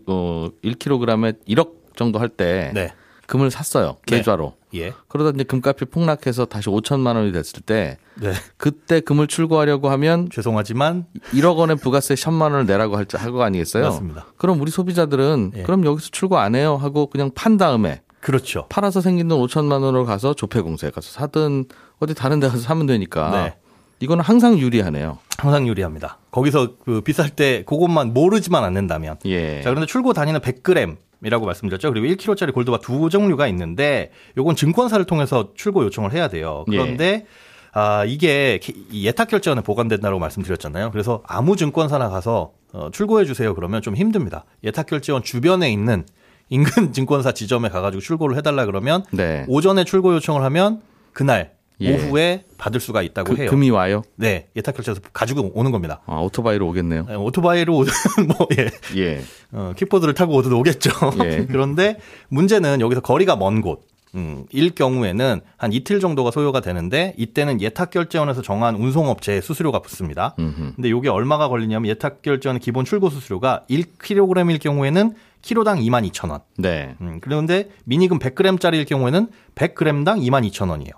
어, 0.06 0.50
1kg에 0.64 1.36
1억 1.48 1.72
정도 1.96 2.20
할때 2.20 2.72
네. 2.76 2.94
금을 3.26 3.50
샀어요. 3.50 3.98
네. 4.08 4.18
계좌로. 4.18 4.54
예. 4.76 4.94
그러다 5.08 5.32
이제 5.36 5.44
금값이 5.44 5.86
폭락해서 5.86 6.46
다시 6.46 6.70
5천만 6.70 7.16
원이 7.16 7.32
됐을 7.32 7.62
때 7.62 7.98
네. 8.16 8.34
그때 8.58 9.00
금을 9.00 9.28
출고하려고 9.28 9.90
하면 9.90 10.30
죄송하지만 10.32 11.06
1억 11.32 11.58
원의 11.58 11.78
부가세 11.78 12.16
1000만 12.16 12.42
원을 12.44 12.66
내라고 12.66 12.98
할 12.98 13.06
하고 13.14 13.44
아니겠어요? 13.44 13.84
맞습니다. 13.84 14.26
그럼 14.38 14.60
우리 14.62 14.72
소비자들은 14.72 15.52
예. 15.56 15.64
그럼 15.64 15.86
여기서 15.86 16.10
출고 16.12 16.38
안 16.38 16.56
해요 16.56 16.76
하고 16.76 17.08
그냥 17.10 17.32
판 17.34 17.58
다음에 17.58 18.02
그렇죠. 18.20 18.66
팔아서 18.70 19.00
생긴 19.02 19.28
돈 19.28 19.40
5천만 19.46 19.84
원으로 19.84 20.06
가서 20.06 20.34
조폐공사에 20.34 20.92
가서 20.92 21.12
사든 21.12 21.66
어디 22.00 22.14
다른 22.14 22.40
데 22.40 22.48
가서 22.48 22.60
사면 22.60 22.86
되니까 22.88 23.32
네. 23.32 23.56
이거는 24.00 24.24
항상 24.24 24.60
유리하네요. 24.60 25.18
항상 25.38 25.68
유리합니다. 25.68 26.20
거기서 26.32 26.76
그 26.86 27.02
비쌀 27.02 27.30
때 27.30 27.64
그것만 27.66 28.14
모르지만 28.14 28.64
않는다면. 28.64 29.18
예. 29.26 29.62
자, 29.62 29.70
그런데 29.70 29.86
출고 29.88 30.14
단위는 30.14 30.40
100g. 30.42 30.98
이라고 31.24 31.46
말씀드렸죠. 31.46 31.92
그리고 31.92 32.08
1kg짜리 32.08 32.54
골드바 32.54 32.80
두 32.80 33.10
종류가 33.10 33.48
있는데 33.48 34.12
요건 34.38 34.56
증권사를 34.56 35.04
통해서 35.06 35.52
출고 35.56 35.84
요청을 35.86 36.14
해야 36.14 36.28
돼요. 36.28 36.66
예. 36.72 36.78
그런데 36.78 37.26
아, 37.74 38.06
이게 38.06 38.60
이 38.92 39.06
예탁 39.06 39.28
결제원에 39.28 39.62
보관된다고 39.62 40.20
말씀드렸잖아요. 40.20 40.92
그래서 40.92 41.24
아무 41.28 41.56
증권사나 41.56 42.10
가서 42.10 42.54
어, 42.74 42.90
출고해 42.92 43.26
주세요. 43.26 43.54
그러면 43.56 43.82
좀 43.82 43.96
힘듭니다. 43.96 44.46
예탁 44.64 44.88
결제원 44.88 45.24
주변에 45.24 45.72
있는 45.72 46.06
인근 46.50 46.92
증권사 46.94 47.34
지점에 47.34 47.70
가가지고 47.70 48.02
출고를 48.02 48.38
해달라 48.38 48.66
그러면 48.66 49.04
네. 49.12 49.46
오전에 49.48 49.84
출고 49.84 50.14
요청을 50.16 50.44
하면 50.44 50.82
그날 51.14 51.57
예. 51.82 51.94
오후에 51.94 52.44
받을 52.58 52.80
수가 52.80 53.02
있다고 53.02 53.36
그, 53.36 53.42
해요. 53.42 53.50
금이 53.50 53.70
와요. 53.70 54.02
네, 54.16 54.48
예탁결제에서 54.56 55.02
가지고 55.14 55.52
오는 55.54 55.72
겁니다. 55.72 56.02
아, 56.06 56.20
오토바이로 56.20 56.68
오겠네요. 56.70 57.06
네, 57.08 57.16
오토바이로 57.16 57.76
오든 57.76 57.94
뭐 58.28 58.48
예. 58.58 58.70
예. 59.00 59.22
어, 59.52 59.74
킥보드를 59.76 60.14
타고 60.14 60.36
오든 60.36 60.52
오겠죠. 60.54 60.90
예. 61.24 61.46
그런데 61.50 61.98
문제는 62.30 62.82
여기서 62.82 63.02
거리가 63.02 63.36
먼 63.36 63.62
곳. 63.62 63.86
음, 64.16 64.46
일 64.52 64.74
경우에는 64.74 65.42
한 65.58 65.74
이틀 65.74 66.00
정도가 66.00 66.32
소요가 66.32 66.62
되는데 66.62 67.14
이때는 67.18 67.62
예탁 67.62 67.92
결제원에서 67.92 68.42
정한 68.42 68.76
운송업체에 68.76 69.42
수수료가 69.42 69.80
붙습니다. 69.80 70.34
음흠. 70.40 70.74
근데 70.76 70.90
이게 70.90 71.10
얼마가 71.10 71.50
걸리냐면 71.50 71.90
예탁 71.90 72.22
결제원 72.22 72.58
기본 72.60 72.86
출고 72.86 73.10
수수료가 73.10 73.66
1kg일 73.70 74.60
경우에는 74.60 75.14
키로당 75.42 75.80
22,000원. 75.80 76.42
네. 76.58 76.96
음, 77.02 77.20
그런데 77.22 77.70
미니금 77.84 78.18
100g짜리일 78.18 78.88
경우에는 78.88 79.28
100g당 79.56 80.22
22,000원이에요. 80.22 80.94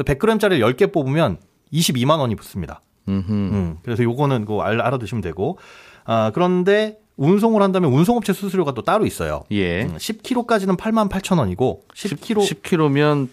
그래서 0.00 0.04
100g짜리를 0.04 0.60
10개 0.76 0.92
뽑으면 0.92 1.38
22만 1.72 2.18
원이 2.18 2.34
붙습니다. 2.36 2.80
음흠. 3.08 3.32
음, 3.32 3.78
그래서 3.82 4.02
요거는 4.02 4.44
그 4.44 4.58
알, 4.60 4.80
알아두시면 4.80 5.22
되고. 5.22 5.58
아, 6.04 6.30
그런데 6.34 6.98
운송을 7.16 7.62
한다면 7.62 7.92
운송업체 7.92 8.32
수수료가 8.32 8.72
또 8.72 8.82
따로 8.82 9.04
있어요. 9.06 9.42
예. 9.50 9.82
음, 9.82 9.96
10kg까지는 9.96 10.76
8만 10.78 11.08
8천 11.10 11.38
원이고 11.38 11.82
10kg 11.94 12.62
10kg면 12.62 13.28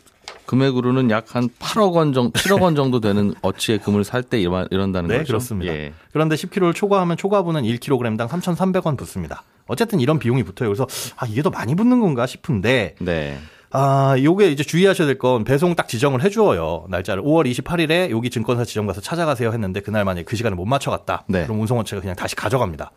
금액으로는 0.45 1.09
약 1.09 1.27
한 1.36 1.47
8억 1.59 1.93
원 1.93 2.12
정도, 2.13 2.31
7억 2.33 2.62
원 2.62 2.75
정도 2.75 3.00
되는 3.00 3.33
어치의 3.41 3.79
금을 3.79 4.03
살 4.03 4.24
때 4.24 4.39
이런다는 4.41 5.07
네, 5.07 5.17
거죠. 5.19 5.27
그렇습니다. 5.27 5.74
예. 5.74 5.93
그런데 6.12 6.36
10kg를 6.36 6.75
초과하면 6.75 7.15
초과분은 7.15 7.63
1kg당 7.63 8.27
3,300원 8.27 8.97
붙습니다. 8.97 9.43
어쨌든 9.67 10.00
이런 10.01 10.19
비용이 10.19 10.43
붙어요. 10.43 10.67
그래서 10.69 10.86
아, 11.15 11.25
이게 11.27 11.41
더 11.41 11.50
많이 11.50 11.75
붙는 11.75 12.00
건가 12.01 12.25
싶은데 12.25 12.95
네. 13.00 13.38
아, 13.71 14.15
요게 14.21 14.50
이제 14.51 14.63
주의하셔야 14.63 15.07
될 15.07 15.17
건 15.17 15.43
배송 15.43 15.75
딱 15.75 15.88
지정을 15.88 16.21
해주어요. 16.24 16.86
날짜를 16.89 17.24
5월 17.24 17.50
28일에 17.51 18.09
여기 18.12 18.29
증권사 18.29 18.63
지점 18.65 18.86
가서 18.88 19.01
찾아가세요 19.01 19.51
했는데 19.51 19.79
그날 19.81 20.05
만약에 20.05 20.24
그 20.25 20.36
시간을 20.36 20.55
못 20.55 20.65
맞춰갔다. 20.65 21.24
네. 21.27 21.43
그럼 21.43 21.59
운송업체가 21.62 22.01
그냥 22.01 22.15
다시 22.15 22.36
가져갑니다. 22.36 22.91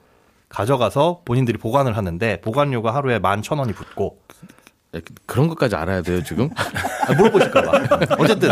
가져가서 0.48 1.22
본인들이 1.24 1.58
보관을 1.58 1.96
하는데 1.96 2.40
보관료가 2.40 2.94
하루에 2.94 3.18
만 3.18 3.42
천 3.42 3.58
원이 3.58 3.72
붙고 3.72 4.18
예, 4.94 5.00
그런 5.24 5.46
것까지 5.48 5.76
알아야 5.76 6.02
돼요 6.02 6.22
지금? 6.24 6.50
아, 7.06 7.12
물어보실까봐. 7.14 8.16
어쨌든 8.18 8.50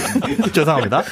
죄송합니다. 0.54 1.02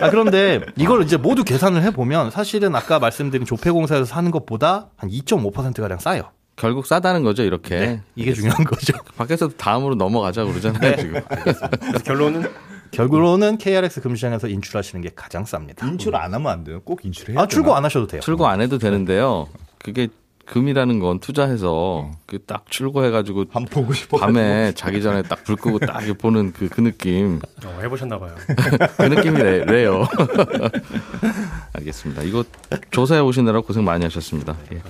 아, 0.00 0.10
그런데 0.10 0.60
이걸 0.76 1.02
이제 1.02 1.16
모두 1.16 1.42
계산을 1.44 1.82
해보면 1.84 2.30
사실은 2.30 2.74
아까 2.76 2.98
말씀드린 2.98 3.46
조폐공사에서 3.46 4.04
사는 4.04 4.30
것보다 4.30 4.88
한 4.96 5.08
2.5% 5.10 5.80
가량 5.80 5.98
싸요. 5.98 6.30
결국 6.58 6.86
싸다는 6.86 7.22
거죠 7.22 7.42
이렇게. 7.44 7.78
네, 7.78 8.02
이게 8.16 8.32
중요한 8.32 8.64
거죠. 8.64 8.92
밖에서 9.16 9.48
다음으로 9.48 9.94
넘어가자 9.94 10.44
그러잖아요 10.44 10.96
지금. 10.96 11.20
그래서 11.28 11.68
결론은 12.04 12.50
결국으로는 12.90 13.58
KRX 13.58 14.00
금시장에서 14.00 14.48
인출하시는 14.48 15.00
게 15.02 15.10
가장 15.14 15.44
쌉니다. 15.44 15.86
인출 15.86 16.16
안 16.16 16.34
하면 16.34 16.50
안 16.50 16.64
돼요. 16.64 16.80
꼭 16.84 17.04
인출해야 17.04 17.40
아 17.40 17.46
출고 17.46 17.74
안 17.74 17.84
하셔도 17.84 18.06
돼요. 18.06 18.20
출고 18.20 18.46
안 18.46 18.60
해도 18.60 18.78
되는데요. 18.78 19.46
그게 19.78 20.08
금이라는 20.46 20.98
건 20.98 21.20
투자해서 21.20 22.10
그 22.24 22.38
딱 22.46 22.64
출고해가지고 22.70 23.44
한 23.50 23.66
보고 23.66 23.92
싶어. 23.92 24.16
밤에 24.16 24.72
자기 24.74 25.02
전에 25.02 25.20
딱 25.22 25.44
불 25.44 25.56
끄고 25.56 25.78
딱 25.80 26.00
보는 26.16 26.54
그, 26.54 26.68
그 26.70 26.80
느낌. 26.80 27.40
어, 27.66 27.78
해보셨나 27.82 28.18
봐요. 28.18 28.34
그 28.96 29.02
느낌이 29.02 29.36
래 29.42 29.84
요. 29.84 30.06
알겠습니다. 31.78 32.22
이거 32.22 32.44
조사해 32.90 33.20
오시느라 33.20 33.60
고생 33.60 33.84
많이 33.84 34.04
하셨습니다. 34.04 34.56
예. 34.72 34.80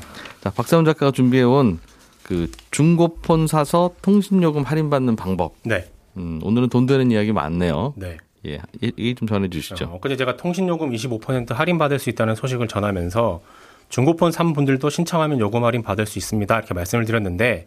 자, 0.41 0.51
박세훈 0.51 0.85
작가가 0.85 1.11
준비해 1.13 1.43
온 1.45 1.79
그 2.23 2.51
중고폰 2.71 3.47
사서 3.47 3.93
통신요금 4.03 4.63
할인받는 4.65 5.17
방법. 5.17 5.55
네, 5.65 5.89
음, 6.19 6.39
오늘은 6.43 6.69
돈 6.69 6.85
되는 6.85 7.11
이야기 7.11 7.33
많네요. 7.33 7.95
네. 7.97 8.19
예, 8.47 8.59
이- 8.83 8.93
얘기 8.99 9.15
좀 9.15 9.27
전해 9.27 9.49
주시죠. 9.49 9.87
어, 9.87 9.95
엊그제 9.95 10.17
제가 10.19 10.37
통신요금 10.37 10.91
25% 10.91 11.55
할인 11.55 11.79
받을 11.79 11.99
수 11.99 12.11
있다는 12.11 12.35
소식을 12.35 12.69
전하면서 12.69 13.41
중고폰 13.89 14.31
산 14.33 14.53
분들도 14.53 14.91
신청하면 14.91 15.41
요금 15.41 15.65
할인 15.65 15.83
받을 15.83 16.05
수 16.05 16.19
있습니다. 16.19 16.55
이렇게 16.55 16.75
말씀을 16.75 17.07
드렸는데 17.07 17.67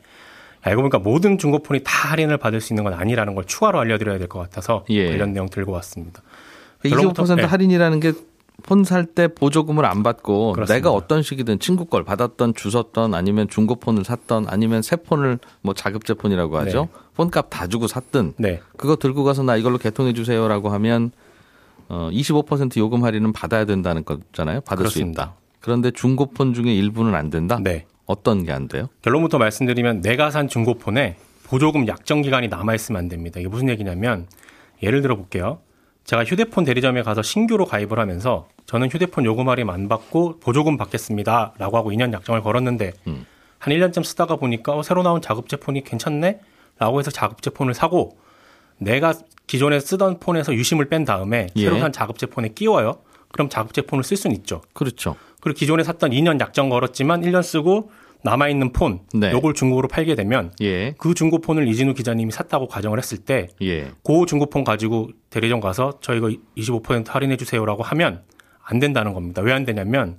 알고 0.62 0.84
보니까 0.84 1.00
모든 1.00 1.40
중고폰이 1.40 1.80
다 1.84 2.10
할인을 2.10 2.38
받을 2.38 2.62
수 2.62 2.72
있는 2.74 2.84
건 2.84 2.94
아니라는 2.94 3.34
걸 3.34 3.46
추가로 3.46 3.80
알려드려야 3.80 4.20
될 4.20 4.28
것 4.28 4.38
같아서 4.38 4.86
예. 4.92 5.08
관련 5.10 5.34
내용 5.34 5.50
들고 5.50 5.72
왔습니다. 5.72 6.22
25% 6.86 7.14
결론부터- 7.16 7.36
네. 7.38 7.44
할인이라는 7.46 8.00
게 8.00 8.14
폰 8.64 8.84
살 8.84 9.06
때 9.06 9.28
보조금을 9.28 9.86
안 9.86 10.04
받고 10.04 10.54
그렇습니다. 10.54 10.74
내가 10.76 10.92
어떤 10.92 11.24
식이든 11.24 11.60
친구 11.60 11.86
걸 11.86 12.04
받았던 12.04 12.54
주웠던 12.54 13.14
아니면 13.16 13.48
중고 13.48 13.76
폰을 13.76 14.04
샀던 14.04 14.46
아니면 14.50 14.82
새 14.84 14.96
폰을 14.98 15.40
뭐 15.62 15.74
자급제 15.74 16.14
폰이라고 16.14 16.58
하죠. 16.60 16.90
네. 16.94 17.00
폰값 17.16 17.50
다 17.50 17.68
주고 17.68 17.88
샀든 17.88 18.34
네, 18.38 18.62
그거 18.78 18.96
들고 18.98 19.24
가서 19.24 19.42
나 19.44 19.56
이걸로 19.56 19.78
개통해 19.80 20.14
주세요라고 20.14 20.70
하면 20.70 21.12
어, 21.90 22.10
25% 22.12 22.78
요금 22.78 23.04
할인은 23.04 23.34
받아야 23.34 23.66
된다는 23.66 24.06
거잖아요. 24.06 24.62
받을 24.62 24.84
그렇습니다. 24.84 25.24
수 25.24 25.30
있다. 25.30 25.36
그런데 25.60 25.92
중고폰 25.92 26.54
중에 26.54 26.74
일부는 26.74 27.16
안 27.16 27.30
된다. 27.30 27.60
네. 27.62 27.86
어떤 28.06 28.46
게 28.46 28.52
안 28.52 28.68
돼요? 28.68 28.88
결론부터 29.02 29.38
말씀드리면 29.40 30.02
내가 30.02 30.30
산 30.32 30.48
중고폰에 30.48 31.18
보조금 31.46 31.88
약정 31.88 32.22
기간이 32.22 32.48
남아 32.48 32.76
있으면 32.76 33.00
안 33.00 33.08
됩니다. 33.10 33.40
이게 33.40 33.50
무슨 33.50 33.70
얘기냐면 33.70 34.28
예를 34.84 35.02
들어 35.02 35.16
볼게요. 35.16 35.60
제가 36.06 36.24
휴대폰 36.24 36.64
대리점에 36.64 37.04
가서 37.04 37.22
신규로 37.22 37.66
가입을 37.66 38.00
하면서 38.00 38.48
저는 38.66 38.90
휴대폰 38.90 39.26
요금 39.26 39.50
할인 39.50 39.70
안 39.70 39.88
받고 39.88 40.40
보조금 40.40 40.78
받겠습니다 40.78 41.54
라고 41.58 41.78
하고 41.78 41.92
2년 41.92 42.12
약정을 42.14 42.42
걸었는데 42.42 42.94
음. 43.08 43.26
한 43.60 43.74
1년쯤 43.74 44.04
쓰다가 44.04 44.36
보니까 44.38 44.76
어, 44.76 44.84
새로 44.84 45.04
나온 45.04 45.22
자급제 45.22 45.58
폰이 45.58 45.84
괜찮네? 45.84 46.40
라고 46.80 47.00
해서 47.00 47.12
자급제 47.12 47.52
폰을 47.52 47.74
사고 47.74 48.18
내가 48.78 49.14
기존에 49.46 49.80
쓰던 49.80 50.20
폰에서 50.20 50.54
유심을 50.54 50.90
뺀 50.90 51.06
다음에 51.06 51.48
예. 51.56 51.64
새로 51.64 51.80
산 51.80 51.92
자급제 51.92 52.26
폰에 52.28 52.50
끼워요. 52.50 53.02
그럼 53.32 53.50
자급제 53.50 53.84
폰을 53.84 54.04
쓸 54.04 54.18
수는 54.18 54.36
있죠. 54.38 54.62
그렇죠. 54.74 55.16
그리고 55.42 55.58
기존에 55.58 55.84
샀던 55.84 56.12
2년 56.12 56.40
약정 56.40 56.70
걸었지만 56.70 57.22
1년 57.22 57.44
쓰고 57.44 57.92
남아있는 58.24 58.72
폰, 58.72 59.00
네. 59.14 59.32
요걸 59.32 59.54
중고로 59.54 59.88
팔게 59.88 60.16
되면 60.16 60.52
예. 60.62 60.94
그 60.98 61.14
중고폰을 61.14 61.68
이진우 61.68 61.94
기자님이 61.94 62.32
샀다고 62.32 62.68
가정을 62.68 62.98
했을 62.98 63.18
때, 63.18 63.50
예. 63.62 63.92
그 64.04 64.26
중고폰 64.28 64.64
가지고 64.64 65.10
대리점 65.32 65.60
가서 65.60 65.98
저 66.02 66.14
이거 66.14 66.30
25% 66.58 67.08
할인해 67.08 67.38
주세요라고 67.38 67.82
하면 67.82 68.22
안 68.64 68.78
된다는 68.80 69.14
겁니다. 69.14 69.42
왜 69.42 69.52
안 69.54 69.66
되냐면 69.66 70.18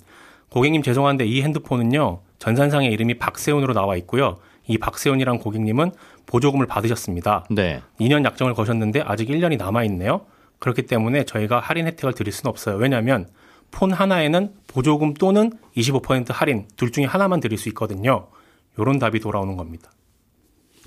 고객님 0.50 0.82
죄송한데 0.82 1.24
이 1.26 1.42
핸드폰은요 1.42 2.20
전산상의 2.38 2.90
이름이 2.92 3.18
박세훈으로 3.18 3.72
나와 3.72 3.94
있고요. 3.96 4.38
이 4.66 4.78
박세훈이란 4.78 5.38
고객님은 5.38 5.92
보조금을 6.26 6.66
받으셨습니다. 6.66 7.46
네. 7.50 7.82
2년 8.00 8.24
약정을 8.24 8.54
거셨는데 8.54 9.02
아직 9.02 9.28
1년이 9.28 9.58
남아 9.58 9.84
있네요. 9.84 10.26
그렇기 10.58 10.82
때문에 10.82 11.24
저희가 11.24 11.60
할인 11.60 11.86
혜택을 11.86 12.14
드릴 12.14 12.32
수는 12.32 12.50
없어요. 12.50 12.76
왜냐하면 12.76 13.28
폰 13.70 13.92
하나에는 13.92 14.52
보조금 14.68 15.14
또는 15.14 15.52
25% 15.76 16.32
할인 16.32 16.66
둘 16.76 16.92
중에 16.92 17.04
하나만 17.04 17.40
드릴 17.40 17.58
수 17.58 17.68
있거든요. 17.70 18.28
요런 18.78 18.98
답이 18.98 19.20
돌아오는 19.20 19.56
겁니다. 19.56 19.90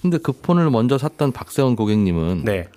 근데 0.02 0.18
그 0.18 0.32
폰을 0.32 0.70
먼저 0.70 0.98
샀던 0.98 1.32
박세원 1.32 1.76
고객님은 1.76 2.44
네. 2.46 2.68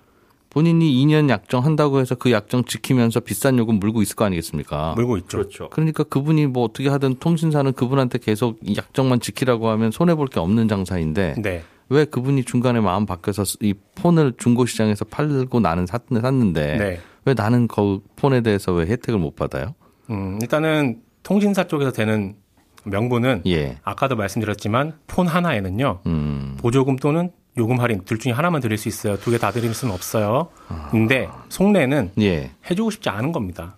본인이 0.51 0.91
2년 1.05 1.29
약정 1.29 1.65
한다고 1.65 2.01
해서 2.01 2.15
그 2.15 2.31
약정 2.33 2.65
지키면서 2.65 3.21
비싼 3.21 3.59
요금 3.59 3.79
물고 3.79 4.01
있을 4.03 4.17
거 4.17 4.25
아니겠습니까? 4.25 4.95
물고 4.97 5.17
있죠. 5.19 5.39
그렇죠. 5.39 5.69
그러니까 5.71 6.05
그분이 6.05 6.47
뭐 6.47 6.65
어떻게 6.65 6.89
하든 6.89 7.17
통신사는 7.21 7.71
그분한테 7.73 8.19
계속 8.19 8.59
이 8.63 8.75
약정만 8.77 9.21
지키라고 9.21 9.69
하면 9.69 9.91
손해 9.91 10.15
볼 10.15 10.29
게 10.29 10.41
없는 10.41 10.69
장사인데 10.69 11.35
네. 11.39 11.63
왜 11.91 12.05
그분이 12.05 12.45
중간에 12.45 12.81
마음 12.81 13.07
바뀌어서 13.07 13.45
이 13.61 13.73
폰을 13.95 14.35
중고 14.39 14.67
시장에서 14.67 15.05
팔고 15.07 15.61
나는 15.61 15.87
샀, 15.87 16.03
샀는데 16.11 16.77
네. 16.77 17.01
왜 17.25 17.35
나는 17.35 17.67
그 17.69 18.01
폰에 18.17 18.41
대해서 18.43 18.73
왜 18.73 18.87
혜택을 18.87 19.19
못 19.19 19.37
받아요? 19.37 19.75
음, 20.11 20.39
일단은 20.43 21.01
통신사 21.23 21.65
쪽에서 21.67 21.93
되는 21.93 22.37
명분은 22.85 23.43
예. 23.47 23.79
아까도 23.83 24.17
말씀드렸지만 24.17 24.95
폰 25.07 25.27
하나에는요. 25.27 26.01
음. 26.07 26.57
보조금 26.59 26.97
또는 26.97 27.31
요금 27.59 27.81
할인 27.81 28.03
둘 28.05 28.19
중에 28.19 28.33
하나만 28.33 28.61
드릴 28.61 28.79
수 28.79 28.89
있어요. 28.89 29.17
두 29.19 29.31
개 29.31 29.39
다 29.39 29.51
드릴 29.51 29.75
수는 29.75 29.93
없어요. 29.93 30.49
근데 30.91 31.29
속내는 31.49 32.13
예. 32.21 32.53
해주고 32.71 32.91
싶지 32.91 33.09
않은 33.11 33.33
겁니다. 33.33 33.75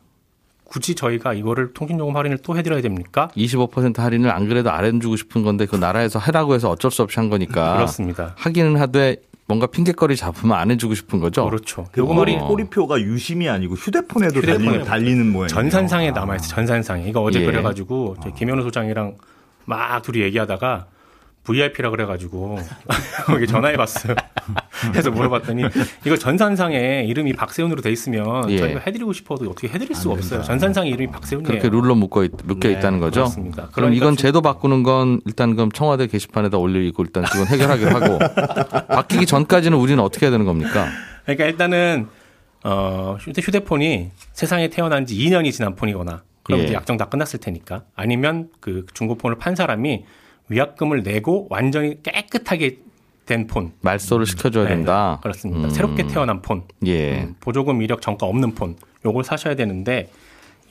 굳이 0.64 0.94
저희가 0.94 1.32
이거를 1.32 1.72
통신요금 1.72 2.16
할인을 2.16 2.38
또 2.38 2.56
해드려야 2.56 2.80
됩니까? 2.80 3.28
25% 3.36 3.96
할인을 3.98 4.30
안 4.30 4.46
그래도 4.48 4.70
안 4.70 4.84
해주고 4.84 5.16
싶은 5.16 5.42
건데 5.42 5.66
그 5.66 5.74
나라에서 5.76 6.18
하라고 6.20 6.54
해서 6.54 6.70
어쩔 6.70 6.90
수 6.92 7.02
없이 7.02 7.18
한 7.18 7.28
거니까 7.28 7.74
그렇습니다. 7.78 8.34
하기는 8.36 8.76
하되 8.76 9.16
뭔가 9.46 9.66
핑계거리 9.66 10.14
잡으면 10.14 10.56
안 10.56 10.70
해주고 10.70 10.94
싶은 10.94 11.18
거죠. 11.18 11.44
그렇죠. 11.46 11.86
그 11.90 12.00
요금 12.02 12.18
할인 12.20 12.38
꼬리표가 12.38 13.00
유심이 13.00 13.48
아니고 13.48 13.74
휴대폰에도 13.74 14.38
휴대폰에 14.38 14.58
달리는, 14.68 14.84
달리는 14.84 15.26
모양이에요. 15.32 15.48
전산상에 15.48 16.10
아. 16.10 16.12
남아 16.12 16.36
있어요. 16.36 16.48
전산상에. 16.50 17.08
이거 17.08 17.20
어제 17.22 17.40
예. 17.40 17.46
그래가지고 17.46 18.16
저희 18.22 18.32
김현우 18.34 18.62
소장이랑 18.62 19.16
막 19.64 20.02
둘이 20.02 20.20
얘기하다가 20.22 20.86
VIP라 21.52 21.90
그래가지고 21.90 22.58
거기 23.26 23.46
전화해봤어요. 23.46 24.14
그래서 24.92 25.10
물어봤더니 25.10 25.64
이거 26.06 26.16
전산상에 26.16 27.04
이름이 27.06 27.34
박세훈으로 27.34 27.82
돼 27.82 27.90
있으면 27.90 28.50
예. 28.50 28.58
저희가 28.58 28.80
해드리고 28.86 29.12
싶어도 29.12 29.50
어떻게 29.50 29.68
해드릴 29.68 29.94
수가 29.94 30.14
없어요. 30.14 30.42
전산상에 30.42 30.88
이름이 30.90 31.08
박세훈이에요. 31.10 31.48
그렇게 31.48 31.68
룰로 31.68 31.94
묶어, 31.94 32.24
있, 32.24 32.32
묶여 32.44 32.68
네, 32.68 32.74
있다는 32.78 32.98
거죠. 33.00 33.20
그렇습니다. 33.22 33.56
그럼 33.62 33.70
그러니까 33.72 33.96
이건 33.96 34.16
좀- 34.16 34.22
제도 34.22 34.40
바꾸는 34.40 34.82
건 34.82 35.20
일단 35.26 35.54
그럼 35.56 35.70
청와대 35.72 36.06
게시판에다 36.06 36.56
올리고 36.58 37.02
일단 37.02 37.24
그건 37.24 37.46
해결하기로 37.46 37.90
하고 37.90 38.18
바뀌기 38.88 39.26
전까지는 39.26 39.76
우리는 39.76 40.02
어떻게 40.02 40.26
해야 40.26 40.30
되는 40.30 40.46
겁니까? 40.46 40.86
그러니까 41.24 41.44
일단은 41.46 42.08
어 42.64 43.16
휴대, 43.20 43.40
휴대폰이 43.42 44.10
세상에 44.32 44.68
태어난 44.68 45.06
지 45.06 45.16
2년이 45.16 45.52
지난 45.52 45.74
폰이거나 45.76 46.22
그럼 46.42 46.60
예. 46.60 46.64
이제 46.64 46.74
약정 46.74 46.96
다 46.96 47.06
끝났을 47.06 47.38
테니까 47.40 47.82
아니면 47.94 48.48
그 48.60 48.84
중고폰을 48.94 49.36
판 49.38 49.54
사람이 49.54 50.04
위약금을 50.50 51.02
내고 51.02 51.46
완전히 51.48 52.02
깨끗하게 52.02 52.78
된 53.24 53.46
폰. 53.46 53.72
말소를 53.80 54.26
시켜줘야 54.26 54.64
네, 54.64 54.70
된다. 54.74 55.18
그렇습니다. 55.22 55.68
음. 55.68 55.70
새롭게 55.70 56.06
태어난 56.08 56.42
폰. 56.42 56.64
예. 56.86 57.22
음, 57.22 57.36
보조금 57.40 57.80
이력 57.80 58.02
정가 58.02 58.26
없는 58.26 58.54
폰. 58.54 58.76
요걸 59.06 59.22
사셔야 59.24 59.54
되는데 59.54 60.10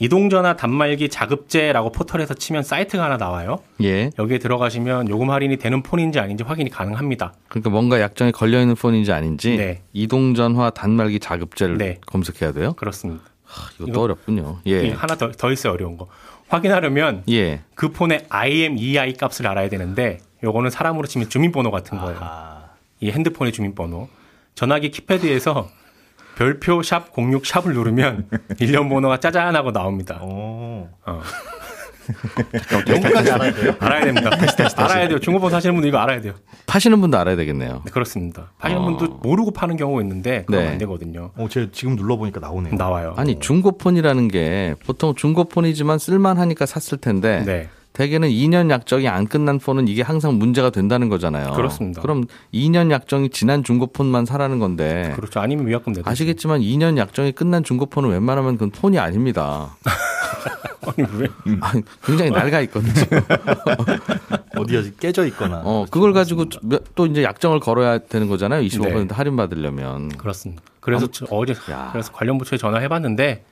이동전화 0.02 0.56
단말기 0.58 1.10
자급제라고 1.10 1.92
포털에서 1.92 2.34
치면 2.34 2.64
사이트가 2.64 3.04
하나 3.06 3.18
나와요. 3.18 3.60
예. 3.82 4.12
여기에 4.20 4.40
들어가시면 4.40 5.10
요금 5.10 5.30
할인이 5.32 5.56
되는 5.58 5.82
폰인지 5.84 6.20
아닌지 6.20 6.44
확인이 6.44 6.70
가능합니다. 6.70 7.34
그러니까 7.48 7.70
뭔가 7.70 8.00
약정에 8.02 8.32
걸려 8.32 8.60
있는 8.62 8.76
폰인지 8.76 9.12
아닌지 9.14 9.56
네. 9.58 9.82
이동전화 9.94 10.70
단말기 10.72 11.20
자급제를 11.20 11.78
네. 11.78 11.98
검색해야 12.06 12.52
돼요. 12.54 12.74
그렇습니다. 12.74 13.24
이것도 13.76 13.90
이거- 13.90 14.02
어렵군요. 14.02 14.60
예. 14.68 14.92
하나 14.92 15.16
더, 15.16 15.32
더 15.32 15.52
있어요, 15.52 15.74
어려운 15.74 15.98
거. 15.98 16.08
확인하려면 16.50 17.24
예. 17.30 17.62
그 17.76 17.90
폰의 17.90 18.26
IMEI 18.30 19.14
값을 19.14 19.48
알아야 19.48 19.70
되는데 19.70 20.20
요거는 20.44 20.70
사람으로 20.70 21.08
치면 21.08 21.30
주민번호 21.30 21.72
같은 21.72 21.98
거예요. 21.98 22.20
이 23.00 23.12
핸드폰의 23.12 23.54
주민번호. 23.54 24.10
전화기 24.56 24.92
키패드에서 24.92 25.70
별표 26.38 26.84
샵 26.84 27.18
06 27.18 27.46
샵을 27.46 27.74
누르면 27.74 28.30
일련 28.60 28.90
번호가 28.90 29.20
짜잔 29.20 29.56
하고 29.56 29.72
나옵니다. 29.72 30.20
어. 30.22 30.90
어. 31.06 31.22
영까지 32.88 33.32
알아야 33.32 33.54
돼요? 33.54 33.76
알아야 33.80 34.06
됩니다. 34.06 34.30
알아야 34.78 35.08
돼요. 35.08 35.20
중고폰 35.20 35.52
사시는 35.52 35.76
분들 35.76 35.90
이거 35.90 35.98
알아야 35.98 36.22
돼요. 36.22 36.34
파시는 36.66 37.00
분도 37.02 37.18
알아야 37.18 37.36
되겠네요. 37.36 37.82
네, 37.86 37.92
그렇습니다. 37.92 38.52
파시는 38.60 38.82
어. 38.82 38.86
분도 38.86 39.08
모르고 39.22 39.52
파는 39.52 39.78
경우가 39.78 40.02
있는데 40.02 40.44
그건 40.46 40.64
네. 40.64 40.70
안 40.70 40.78
되거든요. 40.80 41.32
어, 41.36 41.48
제가 41.50 41.68
지금 41.72 41.96
눌러보니까 41.96 42.40
나오네요. 42.40 42.76
나와요. 42.76 43.14
아니 43.18 43.40
중고폰이라는 43.40 44.28
게 44.28 44.76
보통 44.86 45.16
중고폰이지만 45.16 46.00
쓸만하니까 46.00 46.66
샀을 46.66 47.00
텐데 47.00 47.44
네. 47.46 47.70
대개는 48.00 48.30
2년 48.30 48.70
약정이 48.70 49.10
안 49.10 49.28
끝난 49.28 49.60
폰은 49.60 49.90
이게 49.90 50.02
항상 50.04 50.40
문제가 50.40 50.70
된다는 50.70 51.10
거잖아요. 51.10 51.52
그렇습니다. 51.52 52.02
그럼 52.02 52.24
2년 52.54 52.92
약정이 52.92 53.30
지난 53.30 53.62
중고폰만 53.62 54.24
사라는 54.24 54.60
건데 54.60 55.12
그렇죠. 55.18 55.42
아니면 55.42 55.68
위약금 55.68 55.92
내도 55.92 56.10
아시겠지만 56.10 56.62
2년 56.62 56.98
약정이 56.98 57.34
끝난 57.34 57.62
중고폰은 57.62 58.10
웬만하면 58.10 58.54
그건 58.54 58.70
폰이 58.70 58.98
아닙니다. 58.98 59.76
아니 60.88 61.08
왜? 61.18 61.28
아니, 61.60 61.84
굉장히 62.02 62.32
낡아 62.32 62.62
있거든요. 62.62 62.94
어디가 64.56 64.82
깨져 64.98 65.26
있거나. 65.28 65.62
어, 65.66 65.86
그걸 65.92 66.14
가지고 66.14 66.46
또 66.96 67.06
이제 67.06 67.22
약정을 67.22 67.60
걸어야 67.60 67.98
되는 67.98 68.30
거잖아요. 68.30 68.62
25% 68.62 69.10
네. 69.10 69.14
할인 69.14 69.36
받으려면. 69.36 70.08
그렇습니다. 70.08 70.64
그래서 70.80 71.08
저 71.12 71.26
어제 71.32 71.54
야. 71.70 71.90
그래서 71.92 72.14
관련 72.14 72.38
부처에 72.38 72.58
전화해 72.58 72.88
봤는데 72.88 73.44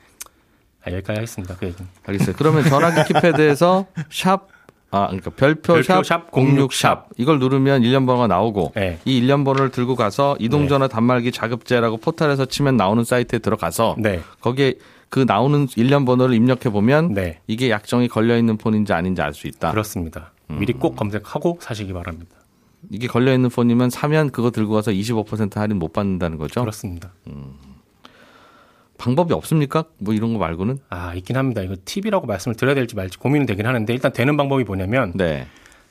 아, 0.88 0.92
여기까지 0.92 1.18
하겠습니다. 1.18 1.56
그 1.58 1.68
얘기는. 1.68 1.90
알겠어요. 2.06 2.36
그러면 2.38 2.64
전화기 2.64 3.14
키패드에서 3.14 3.86
샵 4.10 4.48
아, 4.90 5.08
그러니까 5.08 5.32
별표, 5.32 5.74
별표 5.74 5.84
샵샵06 6.02 6.72
샵. 6.72 7.10
이걸 7.18 7.40
누르면 7.40 7.84
일련 7.84 8.06
번호가 8.06 8.28
나오고 8.28 8.72
네. 8.76 9.00
이 9.04 9.18
일련 9.18 9.44
번호를 9.44 9.70
들고 9.70 9.96
가서 9.96 10.38
이동 10.40 10.70
전화 10.70 10.88
단말기 10.88 11.32
자급제라고 11.34 11.98
포털에서 11.98 12.46
치면 12.46 12.78
나오는 12.78 13.04
사이트에 13.04 13.40
들어가서 13.40 13.96
네. 14.00 14.22
거기에 14.40 14.76
그 15.10 15.20
나오는 15.28 15.68
일련 15.76 16.06
번호를 16.06 16.34
입력해 16.36 16.70
보면 16.72 17.14
네. 17.14 17.40
이게 17.48 17.70
약정이 17.70 18.08
걸려 18.08 18.38
있는 18.38 18.58
폰인지 18.58 18.94
아닌지 18.94 19.22
알 19.22 19.34
수 19.34 19.48
있다. 19.48 19.72
그렇습니다. 19.72 20.32
음. 20.50 20.60
미리 20.60 20.72
꼭 20.74 20.96
검색하고 20.96 21.60
사시기 21.62 21.92
바랍니다. 21.92 22.38
이게 22.90 23.08
걸려 23.08 23.34
있는 23.34 23.50
폰이면 23.50 23.90
사면 23.90 24.30
그거 24.30 24.52
들고 24.52 24.74
가서 24.74 24.92
25% 24.92 25.56
할인 25.56 25.80
못 25.80 25.92
받는다는 25.92 26.38
거죠. 26.38 26.62
그렇습니다. 26.62 27.12
방법이 28.98 29.34
없습니까? 29.34 29.86
뭐 30.00 30.14
이런 30.14 30.34
거 30.34 30.40
말고는? 30.40 30.80
아 30.90 31.14
있긴 31.16 31.38
합니다. 31.38 31.62
이거 31.62 31.76
팁이라고 31.84 32.28
말씀을 32.28 32.56
드려야 32.56 32.76
될지 32.76 32.96
말지 32.96 33.18
고민은 33.18 33.46
되긴 33.46 33.66
하는데 33.66 33.92
일단 33.94 34.12
되는 34.12 34.38
방법이 34.38 34.64
뭐냐면 34.64 35.14
네. 35.16 35.48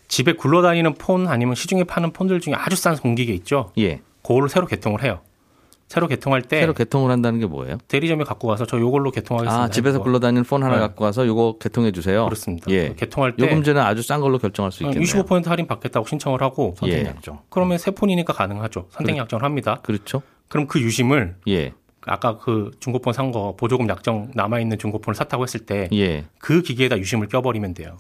집에 0.09 0.33
굴러다니는 0.33 0.95
폰 0.95 1.27
아니면 1.27 1.55
시중에 1.55 1.85
파는 1.85 2.13
폰들 2.13 2.41
중에 2.41 2.55
아주 2.55 2.77
싼 2.77 2.97
공기계 2.97 3.33
있죠. 3.35 3.73
예. 3.79 4.01
그거를 4.23 4.49
새로 4.49 4.67
개통을 4.67 5.03
해요. 5.03 5.21
새로 5.89 6.09
개통할 6.09 6.43
때 6.43 6.61
새로 6.61 6.75
개통을 6.75 7.13
한다는 7.13 7.39
게 7.39 7.47
뭐예요? 7.47 7.79
대리점에 7.87 8.25
갖고 8.25 8.49
가서 8.49 8.67
저 8.67 8.79
요걸로 8.79 9.13
개통하겠습니다. 9.13 9.63
아, 9.63 9.69
집에서 9.69 10.01
굴러다니는 10.01 10.43
폰 10.43 10.65
하나 10.65 10.75
네. 10.75 10.81
갖고 10.81 11.05
와서 11.05 11.25
요거 11.27 11.59
개통해 11.61 11.93
주세요. 11.93 12.25
그렇습니다. 12.25 12.69
예. 12.73 12.93
개통할 12.97 13.37
때 13.37 13.45
요금제는 13.45 13.81
아주 13.81 14.03
싼 14.03 14.21
걸로 14.21 14.39
결정할 14.39 14.73
수 14.73 14.83
있겠네요. 14.83 15.05
25% 15.05 15.47
할인 15.47 15.69
받겠다고 15.69 16.07
신청을 16.07 16.43
하고 16.43 16.75
예. 16.87 17.05
약정. 17.05 17.41
그러면 17.51 17.79
새 17.79 17.93
폰이니까 17.93 18.33
가능하죠. 18.33 18.89
선택 18.91 19.17
약정을 19.17 19.45
합니다. 19.45 19.79
그렇죠. 19.85 20.23
그럼 20.49 20.67
그 20.67 20.81
유심을 20.81 21.37
예. 21.49 21.73
아까 22.07 22.39
그 22.39 22.71
중고폰 22.81 23.13
산 23.13 23.33
거 23.33 23.55
보조금 23.57 23.89
약정 23.89 24.31
남아 24.35 24.61
있는 24.61 24.79
중고폰을 24.79 25.15
샀다고 25.17 25.43
했을 25.43 25.61
때그 25.67 25.97
예. 25.97 26.25
기계에다 26.41 26.97
유심을 26.99 27.27
껴버리면 27.29 27.75
돼요. 27.75 27.99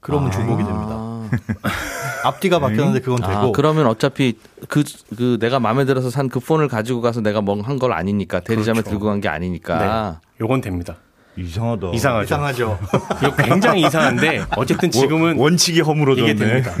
그러면 0.00 0.30
중복이 0.30 0.62
됩니다. 0.62 1.18
앞뒤가 2.24 2.60
바뀌었는데 2.60 3.00
그건 3.00 3.20
되고. 3.20 3.32
아, 3.32 3.52
그러면 3.52 3.86
어차피 3.86 4.38
그, 4.68 4.84
그 5.16 5.38
내가 5.40 5.58
마음에 5.58 5.84
들어서 5.84 6.08
산 6.10 6.28
그 6.28 6.38
폰을 6.40 6.68
가지고 6.68 7.00
가서 7.00 7.20
내가 7.20 7.40
뭐한걸 7.40 7.92
아니니까 7.92 8.40
대리점에 8.40 8.80
그렇죠. 8.80 8.90
들고 8.90 9.06
간 9.06 9.20
게 9.20 9.28
아니니까. 9.28 10.20
요건 10.40 10.60
됩니다. 10.60 10.96
이상하다. 11.36 11.90
이상하죠. 11.94 12.24
이상하죠. 12.24 12.78
이거 13.22 13.36
굉장히 13.36 13.82
이상한데 13.82 14.44
어쨌든 14.56 14.90
지금은 14.90 15.28
원, 15.28 15.38
원칙이 15.38 15.80
허물어졌네. 15.80 16.30
이게 16.30 16.38
됩니다. 16.44 16.72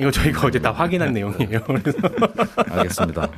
이거 0.00 0.10
저희가 0.10 0.46
어제 0.46 0.58
다 0.58 0.70
확인한 0.72 1.12
내용이에요. 1.12 1.60
그래서 1.64 1.98
알겠습니다. 2.70 3.28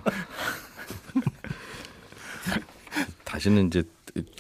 다시는 3.35 3.67
이제 3.67 3.83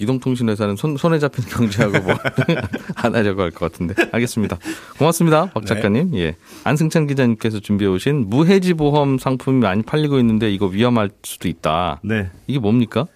이동통신회사는 0.00 0.76
손, 0.76 0.96
손에 0.96 1.18
잡힌 1.18 1.44
경제하고 1.46 1.98
뭐 2.00 2.14
안 2.94 3.12
하려고 3.14 3.42
할 3.42 3.50
것 3.50 3.72
같은데. 3.72 3.94
알겠습니다. 4.12 4.56
고맙습니다. 4.98 5.46
박 5.46 5.66
작가님. 5.66 6.14
예. 6.14 6.36
안승찬 6.62 7.08
기자님께서 7.08 7.58
준비해 7.58 7.90
오신 7.90 8.30
무해지 8.30 8.74
보험 8.74 9.18
상품이 9.18 9.58
많이 9.58 9.82
팔리고 9.82 10.20
있는데 10.20 10.52
이거 10.52 10.66
위험할 10.66 11.10
수도 11.24 11.48
있다. 11.48 12.00
네. 12.04 12.30
이게 12.46 12.60
뭡니까? 12.60 13.06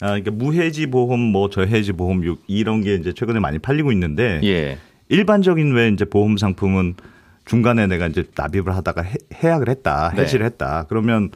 아, 0.00 0.06
그러니까 0.08 0.32
무해지 0.32 0.86
보험, 0.88 1.20
뭐 1.20 1.48
저해지 1.50 1.92
보험 1.92 2.26
요- 2.26 2.36
이런 2.48 2.80
게 2.82 2.96
이제 2.96 3.12
최근에 3.12 3.38
많이 3.38 3.60
팔리고 3.60 3.92
있는데 3.92 4.40
예. 4.42 4.78
일반적인 5.08 5.72
왜 5.72 5.88
이제 5.90 6.04
보험 6.04 6.36
상품은 6.36 6.94
중간에 7.44 7.86
내가 7.86 8.08
이제 8.08 8.24
납입을 8.36 8.74
하다가 8.74 9.02
해, 9.02 9.14
해약을 9.44 9.68
했다, 9.68 10.12
네. 10.16 10.22
해지를 10.22 10.44
했다. 10.46 10.86
그러면 10.88 11.30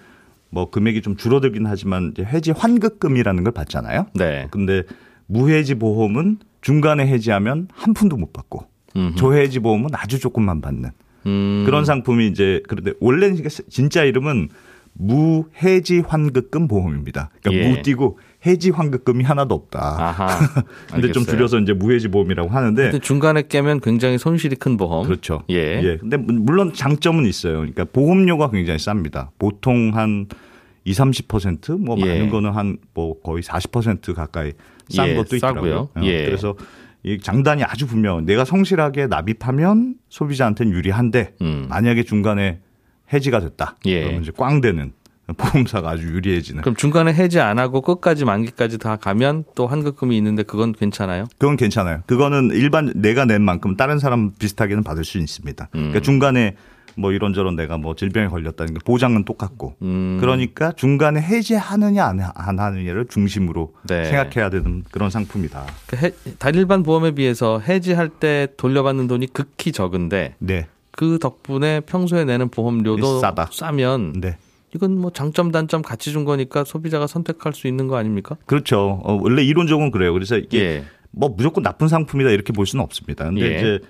뭐 0.51 0.71
금액이 0.71 1.03
좀 1.03 1.17
줄어들긴 1.17 1.67
하지만 1.67 2.13
이제 2.13 2.25
해지 2.25 2.51
환급금이라는 2.51 3.45
걸 3.45 3.53
받잖아요. 3.53 4.07
네. 4.15 4.49
근데 4.51 4.83
무해지 5.27 5.75
보험은 5.75 6.39
중간에 6.61 7.07
해지하면 7.07 7.69
한 7.73 7.95
푼도 7.95 8.17
못 8.17 8.33
받고 8.33 8.67
음흠. 8.97 9.17
저해지 9.17 9.59
보험은 9.59 9.91
아주 9.93 10.19
조금만 10.19 10.61
받는 10.61 10.91
음. 11.27 11.63
그런 11.67 11.85
상품이 11.85 12.29
이제 12.29 12.63
그런데 12.69 12.93
원래는 13.01 13.43
진짜 13.69 14.05
이름은 14.05 14.49
무해지 14.93 16.01
환급금 16.01 16.69
보험입니다. 16.69 17.31
그러니까 17.43 17.65
예. 17.65 17.69
무 17.69 17.83
띄고 17.83 18.19
해지 18.47 18.71
환급금이 18.71 19.25
하나도 19.25 19.55
없다. 19.55 19.79
아하. 19.81 20.29
근데 20.93 21.13
좀. 21.13 21.25
줄여서 21.25 21.59
이제 21.61 21.73
무해지 21.73 22.09
보험이라고 22.09 22.49
하는데 22.49 22.99
중간에 23.01 23.43
깨면 23.49 23.81
굉장히 23.81 24.17
손실이 24.19 24.57
큰 24.57 24.77
보험. 24.77 25.05
그렇죠. 25.07 25.43
예. 25.51 25.83
예. 25.83 25.97
근데 25.99 26.17
물론 26.17 26.73
장점은 26.73 27.27
있어요. 27.27 27.57
그러니까 27.59 27.85
보험료가 27.85 28.51
굉장히 28.51 28.79
쌉니다. 28.79 29.29
보통 29.39 29.91
한 29.95 30.27
2, 30.85 30.93
30%뭐 30.93 31.97
예. 31.99 32.05
많은 32.07 32.31
거는 32.31 32.51
한 32.53 32.77
뭐 32.95 33.21
거의 33.21 33.43
40% 33.43 34.15
가까이 34.15 34.53
싼 34.89 35.09
예, 35.09 35.15
것도 35.17 35.37
있더라고요. 35.37 35.73
싸고요. 35.73 35.91
어, 35.97 36.01
예. 36.09 36.25
그래서 36.27 36.55
이 37.03 37.19
장단이 37.19 37.63
아주 37.65 37.87
분명. 37.87 38.25
내가 38.25 38.45
성실하게 38.45 39.09
납입하면 39.09 39.97
소비자한테는 40.09 40.73
유리한데 40.73 41.35
음. 41.43 41.67
만약에 41.69 42.05
중간에 42.05 42.61
해지가 43.13 43.41
됐다. 43.41 43.77
예. 43.87 44.03
그러면 44.03 44.23
이제 44.23 44.33
꽝 44.37 44.61
되는 44.61 44.93
보험사가 45.35 45.91
아주 45.91 46.07
유리해지는. 46.07 46.63
그럼 46.63 46.77
중간에 46.77 47.13
해지 47.13 47.41
안 47.41 47.59
하고 47.59 47.81
끝까지 47.81 48.25
만기까지 48.25 48.79
다 48.79 48.97
가면 48.97 49.45
또 49.55 49.67
환급금이 49.67 50.17
있는데 50.19 50.43
그건 50.43 50.73
괜찮아요? 50.73 51.27
그건 51.39 51.57
괜찮아요. 51.57 52.03
그거는 52.07 52.51
일반 52.53 52.93
내가 52.95 53.25
낸 53.25 53.43
만큼 53.43 53.77
다른 53.77 53.99
사람 53.99 54.33
비슷하게는 54.39 54.85
받을 54.85 55.05
수 55.05 55.19
있습니다. 55.19 55.69
음. 55.75 55.79
그러니까 55.79 56.01
중간에 56.01 56.57
뭐 56.99 57.13
이런저런 57.13 57.57
내가 57.57 57.77
뭐 57.77 57.95
질병에 57.95 58.29
걸렸다는 58.29 58.75
게 58.75 58.81
보장은 58.85 59.25
똑같고. 59.25 59.75
음. 59.83 60.17
그러니까 60.21 60.73
중간에 60.73 61.21
해지하느냐 61.21 62.15
안 62.35 62.59
하느냐를 62.59 63.07
중심으로 63.07 63.75
네. 63.89 64.05
생각해야 64.05 64.49
되는 64.49 64.83
그런 64.91 65.11
상품이다. 65.11 65.67
그 65.89 65.97
해, 65.97 66.13
다일반 66.39 66.83
보험에 66.83 67.11
비해서 67.11 67.61
해지할 67.61 68.09
때 68.09 68.49
돌려받는 68.57 69.09
돈이 69.09 69.27
극히 69.33 69.73
적은데 69.73 70.37
네. 70.39 70.69
그 70.93 71.19
덕분에 71.19 71.81
평소에 71.81 72.25
내는 72.25 72.49
보험료도 72.49 73.21
싸다. 73.21 73.51
싸면 73.53 74.21
네. 74.21 74.39
이건 74.75 74.99
뭐 74.99 75.11
장점 75.13 75.53
단점 75.53 75.83
같이 75.83 76.13
준 76.13 76.25
거니까 76.25 76.65
소비자가 76.65 77.07
선택할 77.07 77.53
수 77.55 77.67
있는 77.67 77.87
거 77.89 77.97
아닙니까? 77.97 78.37
그렇죠. 78.47 79.01
어, 79.05 79.19
원래 79.21 79.43
이론적으로 79.43 79.91
그래요. 79.91 80.13
그래서 80.13 80.37
이게 80.37 80.59
예. 80.61 80.85
뭐 81.11 81.31
무조건 81.31 81.63
나쁜 81.63 81.89
상품이다 81.89 82.31
이렇게 82.31 82.53
볼 82.53 82.67
수는 82.67 82.85
없습니다. 82.85 83.25
근데 83.25 83.53
예. 83.53 83.57
이제 83.57 83.81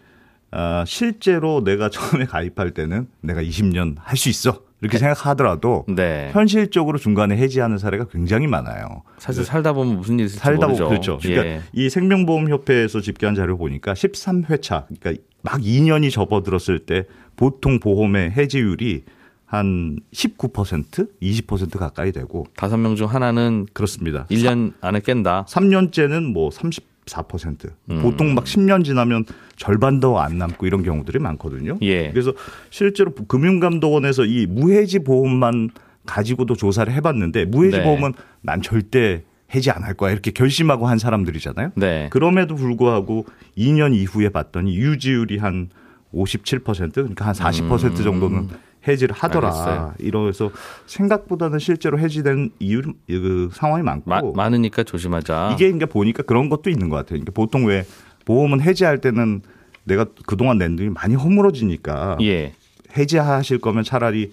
아, 0.53 0.85
실제로 0.87 1.65
내가 1.65 1.89
처음에 1.91 2.25
가입할 2.27 2.71
때는 2.73 3.09
내가 3.21 3.43
20년 3.43 3.97
할 3.99 4.17
수 4.17 4.29
있어 4.29 4.63
이렇게 4.83 4.99
생각하더라도 4.99 5.87
네. 5.89 6.29
현실적으로 6.33 6.99
중간에 6.99 7.37
해지하는 7.37 7.79
사례가 7.79 8.07
굉장히 8.09 8.47
많아요. 8.47 9.03
사실 9.19 9.43
살다 9.43 9.73
보면 9.73 9.97
무슨 9.97 10.17
일이 10.19 10.27
있을지 10.27 10.39
살다 10.39 10.67
보면 10.67 10.83
모르죠. 10.85 10.89
그렇죠. 10.89 11.19
그러니까 11.21 11.47
예. 11.47 11.63
이 11.73 11.89
생명보험협회에서 11.89 13.01
집계한 13.01 13.35
자료 13.35 13.57
보니까 13.57 13.95
13회차, 13.95 14.85
그러니까 15.01 15.23
막 15.43 15.61
2년이 15.61 16.11
접어들었을 16.13 16.81
때 16.81 17.05
보통 17.37 17.81
보험의 17.81 18.33
해지율이 18.33 19.05
한 19.47 19.99
19%, 20.13 21.09
20% 21.23 21.79
가까이 21.79 22.13
되고 22.13 22.47
다섯 22.57 22.77
명 22.77 22.97
중 22.97 23.07
하나는 23.07 23.67
그렇습니다. 23.73 24.27
1년 24.31 24.73
안에 24.81 25.01
깬다. 25.01 25.45
3년째는 25.49 26.33
뭐 26.33 26.51
34%. 26.51 27.71
음. 27.91 28.03
보통 28.03 28.35
막 28.35 28.45
10년 28.45 28.85
지나면 28.85 29.25
절반도 29.57 30.19
안 30.21 30.39
남고 30.39 30.67
이런 30.67 30.83
경우들이 30.83 31.19
많거든요. 31.21 31.79
예. 31.83 32.11
그래서 32.11 32.33
실제로 32.71 33.13
금융감독원에서 33.15 34.25
이 34.25 34.47
무해지 34.47 34.99
보험만 34.99 35.71
가지고도 36.07 36.55
조사를 36.57 36.93
해 36.93 37.01
봤는데 37.01 37.45
무해지 37.47 37.79
네. 37.79 37.85
보험은 37.85 38.15
난 38.43 38.63
절대 38.63 39.23
해지 39.55 39.71
안 39.71 39.85
할 39.85 39.95
거야 39.95 40.11
이렇게 40.11 40.33
결심하고 40.33 40.89
한 40.89 40.99
사람들이잖아요. 40.99 41.71
네. 41.77 42.09
그럼에도 42.11 42.57
불구하고 42.57 43.27
2년 43.57 43.95
이후에 43.95 44.29
봤더니 44.31 44.75
유지율이 44.77 45.39
한 45.39 45.69
57% 46.13 46.93
그러니까 46.95 47.27
한 47.27 47.35
40% 47.35 48.03
정도는 48.03 48.49
해지를 48.87 49.15
하더라. 49.15 49.49
음. 49.49 49.53
알겠어요. 49.55 49.95
이러면서 49.99 50.51
생각보다는 50.87 51.59
실제로 51.59 51.99
해지된 51.99 52.51
이유 52.59 52.83
그 53.07 53.51
상황이 53.53 53.83
많고 53.83 54.09
마- 54.09 54.23
많으니까 54.35 54.83
조심하자. 54.85 55.51
이게 55.55 55.67
그러니까 55.67 55.87
보니까 55.87 56.23
그런 56.23 56.49
것도 56.49 56.71
있는 56.71 56.89
것 56.89 56.97
같아요. 56.97 57.11
그러니까 57.21 57.33
보통 57.33 57.67
왜 57.67 57.85
보험은 58.25 58.61
해지할 58.61 59.01
때는 59.01 59.43
내가 59.85 60.07
그동안 60.27 60.59
낸 60.59 60.77
돈이 60.77 60.91
많이 60.91 61.15
허물어지니까 61.15 62.19
예. 62.23 62.53
해지하실 62.97 63.59
거면 63.59 63.85
차라리 63.85 64.33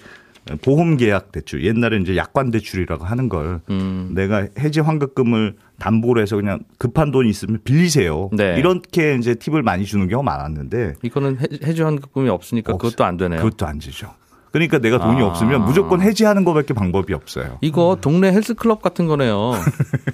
보험 0.61 0.97
계약 0.97 1.31
대출 1.31 1.63
옛날에 1.63 1.97
이제 1.97 2.17
약관 2.17 2.51
대출이라고 2.51 3.05
하는 3.05 3.29
걸 3.29 3.61
음. 3.69 4.11
내가 4.13 4.47
해지 4.59 4.81
환급금을 4.81 5.55
담보로 5.79 6.21
해서 6.21 6.35
그냥 6.35 6.59
급한 6.77 7.11
돈이 7.11 7.29
있으면 7.29 7.59
빌리세요. 7.63 8.29
네. 8.33 8.55
이렇게 8.57 9.15
이제 9.15 9.35
팁을 9.35 9.61
많이 9.63 9.85
주는 9.85 10.07
경우가 10.09 10.29
많았는데 10.29 10.95
이거는 11.01 11.37
해- 11.39 11.47
해지 11.65 11.81
환급금이 11.81 12.27
없으니까 12.29 12.73
없- 12.73 12.81
그것도 12.81 13.05
안 13.05 13.15
되네요. 13.15 13.41
그것도 13.41 13.65
안 13.65 13.79
되죠. 13.79 14.13
그러니까 14.53 14.77
내가 14.77 14.99
돈이 14.99 15.19
아. 15.21 15.25
없으면 15.25 15.65
무조건 15.65 15.99
해지하는 15.99 16.45
것밖에 16.45 16.75
방법이 16.75 17.11
없어요. 17.13 17.57
이거 17.61 17.97
동네 17.99 18.31
헬스클럽 18.31 18.83
같은 18.83 19.07
거네요. 19.07 19.53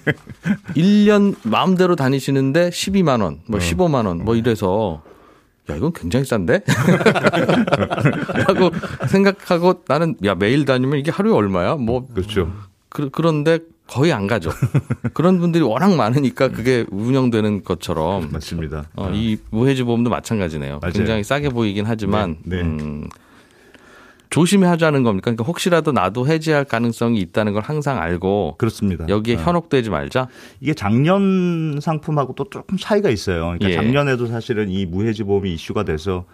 1년 0.76 1.36
마음대로 1.44 1.98
다니시는데 1.98 2.70
12만 2.70 3.22
원, 3.22 3.42
뭐 3.48 3.60
15만 3.60 4.08
원, 4.08 4.24
뭐 4.24 4.36
이래서 4.36 5.02
야 5.70 5.76
이건 5.76 5.92
굉장히 5.92 6.24
싼데? 6.26 6.62
라고 8.48 8.72
생각하고 9.10 9.84
나는 9.90 10.16
야 10.24 10.36
매일 10.36 10.64
다니면 10.64 11.00
이게 11.00 11.12
하루에 11.12 11.34
얼마야? 11.34 11.76
뭐 11.76 12.08
그렇죠. 12.08 12.50
그, 12.88 13.10
그런데 13.10 13.60
거의 13.88 14.14
안 14.14 14.26
가죠. 14.26 14.52
그런 15.14 15.40
분들이 15.40 15.64
워낙 15.66 15.94
많으니까 15.96 16.48
그게 16.48 16.86
운영되는 16.92 17.66
것처럼 17.66 18.30
맞습니다. 18.32 18.86
어, 18.96 19.12
이 19.14 19.38
무해지 19.50 19.84
보험도 19.84 20.10
마찬가지네요. 20.10 20.80
맞아요. 20.82 20.94
굉장히 20.94 21.26
싸게 21.26 21.50
보이긴 21.50 21.86
하지만 21.86 22.38
네, 22.46 22.58
네. 22.58 22.62
음, 22.62 23.10
조심하자는 24.30 25.04
겁니까? 25.04 25.26
그러니까 25.26 25.44
혹시라도 25.44 25.92
나도 25.92 26.28
해지할 26.28 26.66
가능성이 26.66 27.20
있다는 27.20 27.54
걸 27.54 27.64
항상 27.64 28.00
알고 28.00 28.56
그렇습니다. 28.58 29.08
여기에 29.08 29.36
어. 29.36 29.40
현혹되지 29.40 29.90
말자. 29.90 30.28
이게 30.60 30.74
작년 30.74 31.80
상품하고 31.82 32.36
또 32.36 32.50
조금 32.50 32.78
차이가 32.78 33.10
있어요. 33.10 33.56
그러니까 33.58 33.70
예. 33.70 33.74
작년에도 33.74 34.28
사실은 34.28 34.70
이 34.70 34.86
무해지 34.86 35.24
보험이 35.24 35.54
이슈가 35.54 35.84
돼서 35.84 36.26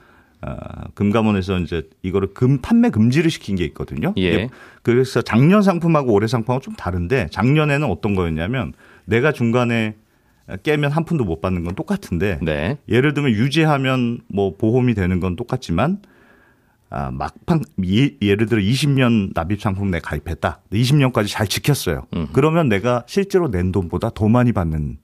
아, 0.42 0.56
금감원에서 0.94 1.60
이제 1.60 1.84
이거를 2.04 2.34
금 2.34 2.60
판매 2.62 2.90
금지를 2.90 3.32
시킨 3.32 3.56
게 3.56 3.64
있거든요. 3.66 4.14
예. 4.18 4.50
그래서 4.84 5.22
작년 5.22 5.62
상품하고 5.62 6.12
올해 6.12 6.28
상품하고 6.28 6.62
좀 6.62 6.76
다른데 6.76 7.28
작년에는 7.32 7.90
어떤 7.90 8.14
거였냐면 8.16 8.74
내가 9.06 9.32
중간에 9.32 9.96
깨면 10.64 10.92
한 10.92 11.06
푼도 11.06 11.24
못 11.24 11.42
받는 11.42 11.64
건 11.64 11.76
똑같은데 11.76 12.40
네. 12.42 12.78
예를 12.90 13.14
들면 13.14 13.32
유지하면 13.32 14.20
뭐 14.28 14.56
보험이 14.56 14.94
되는 14.94 15.20
건 15.20 15.36
똑같지만 15.36 16.00
아, 16.96 17.12
막판 17.12 17.62
예, 17.86 18.12
예를 18.22 18.46
들어 18.46 18.62
20년 18.62 19.34
납입 19.34 19.62
상품 19.62 19.92
내가 19.92 20.12
가입했다. 20.12 20.62
20년까지 20.72 21.28
잘 21.28 21.46
지켰어요. 21.46 22.08
음. 22.16 22.28
그러면 22.32 22.70
내가 22.70 23.04
실제로 23.06 23.52
낸 23.52 23.74
돈보다 23.74 24.12
더 24.12 24.30
많이 24.30 24.54
받는 24.54 24.98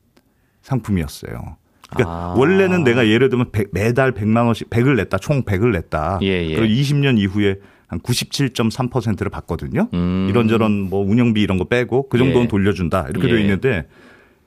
상품이었어요. 0.61 1.57
그러니까 1.89 2.09
아. 2.09 2.33
원래는 2.37 2.85
내가 2.85 3.05
예를 3.07 3.27
들면 3.27 3.51
100 3.51 3.71
매달 3.73 4.13
100만 4.13 4.45
원씩 4.45 4.69
100을 4.69 4.95
냈다. 4.95 5.17
총 5.17 5.43
100을 5.43 5.73
냈다. 5.73 6.19
예, 6.21 6.27
예. 6.27 6.55
그리고 6.55 6.73
20년 6.73 7.19
이후에 7.19 7.57
한 7.87 7.99
97.3%를 7.99 9.29
받거든요. 9.29 9.89
음. 9.93 10.27
이런저런 10.29 10.89
뭐 10.89 11.05
운영비 11.05 11.41
이런 11.41 11.57
거 11.57 11.65
빼고 11.65 12.07
그 12.07 12.17
정도는 12.17 12.43
예. 12.43 12.47
돌려준다. 12.47 13.07
이렇게 13.09 13.27
예. 13.27 13.31
되어 13.31 13.39
있는데 13.41 13.87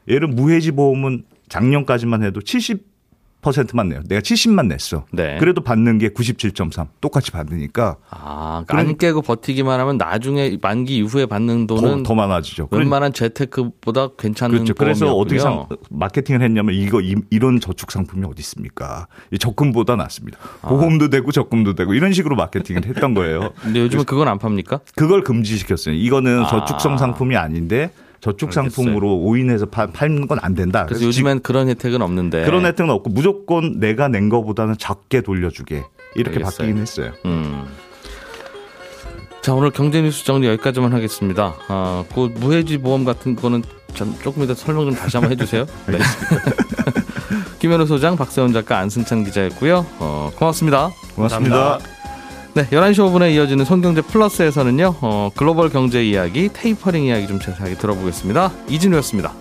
예를 0.08 0.28
무해지 0.28 0.72
보험은 0.72 1.24
작년까지만 1.50 2.22
해도 2.22 2.40
70% 2.40 2.93
만 3.74 3.88
내요. 3.88 4.00
내가 4.08 4.20
70만 4.20 4.66
냈어. 4.68 5.04
네. 5.12 5.36
그래도 5.38 5.60
받는 5.62 5.98
게 5.98 6.08
97.3 6.10 6.86
똑같이 7.00 7.30
받으니까 7.30 7.96
아, 8.10 8.64
그러니까 8.66 8.90
안 8.90 8.96
깨고 8.98 9.22
버티기만 9.22 9.78
하면 9.80 9.96
나중에 9.98 10.56
만기 10.60 10.96
이후에 10.98 11.26
받는 11.26 11.66
더, 11.66 11.76
돈은 11.76 12.02
더 12.04 12.14
많아지죠. 12.14 12.68
그러니- 12.68 12.78
웬만한 12.80 13.12
재테크보다 13.12 14.08
괜찮은 14.18 14.54
그렇죠. 14.56 14.74
그래서 14.74 15.14
어떻게. 15.14 15.38
상, 15.40 15.66
마케팅을 15.90 16.42
했냐면 16.42 16.74
이거 16.74 17.00
이, 17.00 17.14
런 17.38 17.60
저축 17.60 17.90
상품이 17.90 18.24
어디 18.26 18.40
있습니까? 18.40 19.06
이 19.30 19.38
적금보다 19.38 19.96
낫습니다. 19.96 20.38
보험도 20.62 21.10
되고 21.10 21.30
적금도 21.32 21.74
되고 21.74 21.94
이런 21.94 22.12
식으로 22.12 22.36
마케팅을 22.36 22.86
했던 22.86 23.14
거예요. 23.14 23.52
근데 23.60 23.80
요즘은 23.80 24.04
그건 24.04 24.28
안 24.28 24.38
팝니까? 24.38 24.80
그걸 24.94 25.22
금지시켰어요. 25.22 25.94
이거는 25.94 26.44
아. 26.44 26.46
저축성 26.48 26.96
상품이 26.98 27.36
아닌데 27.36 27.90
저축 28.24 28.52
상품으로 28.54 29.16
오인해서 29.18 29.66
파- 29.66 29.86
팔는 29.86 30.26
건 30.26 30.38
안 30.40 30.54
된다. 30.54 30.86
그래서 30.86 31.00
그래서 31.00 31.06
요즘엔 31.06 31.40
그런 31.42 31.68
혜택은 31.68 32.00
없는데. 32.00 32.44
그런 32.44 32.64
혜택은 32.64 32.90
없고 32.90 33.10
무조건 33.10 33.78
내가 33.78 34.08
낸 34.08 34.28
거보다는 34.30 34.76
적게 34.78 35.20
돌려주게 35.20 35.84
이렇게 36.14 36.36
알겠어요. 36.38 36.56
바뀌긴 36.58 36.78
했어요. 36.80 37.12
음. 37.26 37.64
자 39.42 39.52
오늘 39.52 39.70
경제 39.70 40.00
뉴스 40.00 40.24
정리 40.24 40.46
여기까지만 40.48 40.92
하겠습니다. 40.94 41.54
아, 41.68 42.04
그 42.14 42.32
무해지 42.40 42.78
보험 42.78 43.04
같은 43.04 43.36
거는 43.36 43.62
좀 43.92 44.16
조금 44.22 44.42
이따 44.42 44.54
설명 44.54 44.86
좀 44.86 44.94
다시 44.94 45.16
한번 45.18 45.32
해주세요. 45.32 45.66
네. 45.86 45.98
김현우 47.60 47.86
소장, 47.86 48.16
박세훈 48.16 48.52
작가, 48.54 48.78
안승찬 48.78 49.24
기자였고요. 49.24 49.84
어, 49.98 50.30
고맙습니다. 50.36 50.90
고맙습니다. 51.14 51.78
네, 52.54 52.68
11시 52.68 52.98
5분에 52.98 53.34
이어지는 53.34 53.64
손경제 53.64 54.00
플러스에서는요, 54.00 54.94
어, 55.00 55.30
글로벌 55.34 55.70
경제 55.70 56.04
이야기, 56.04 56.48
테이퍼링 56.52 57.02
이야기 57.02 57.26
좀 57.26 57.40
자세하게 57.40 57.74
들어보겠습니다. 57.74 58.52
이진우였습니다. 58.68 59.32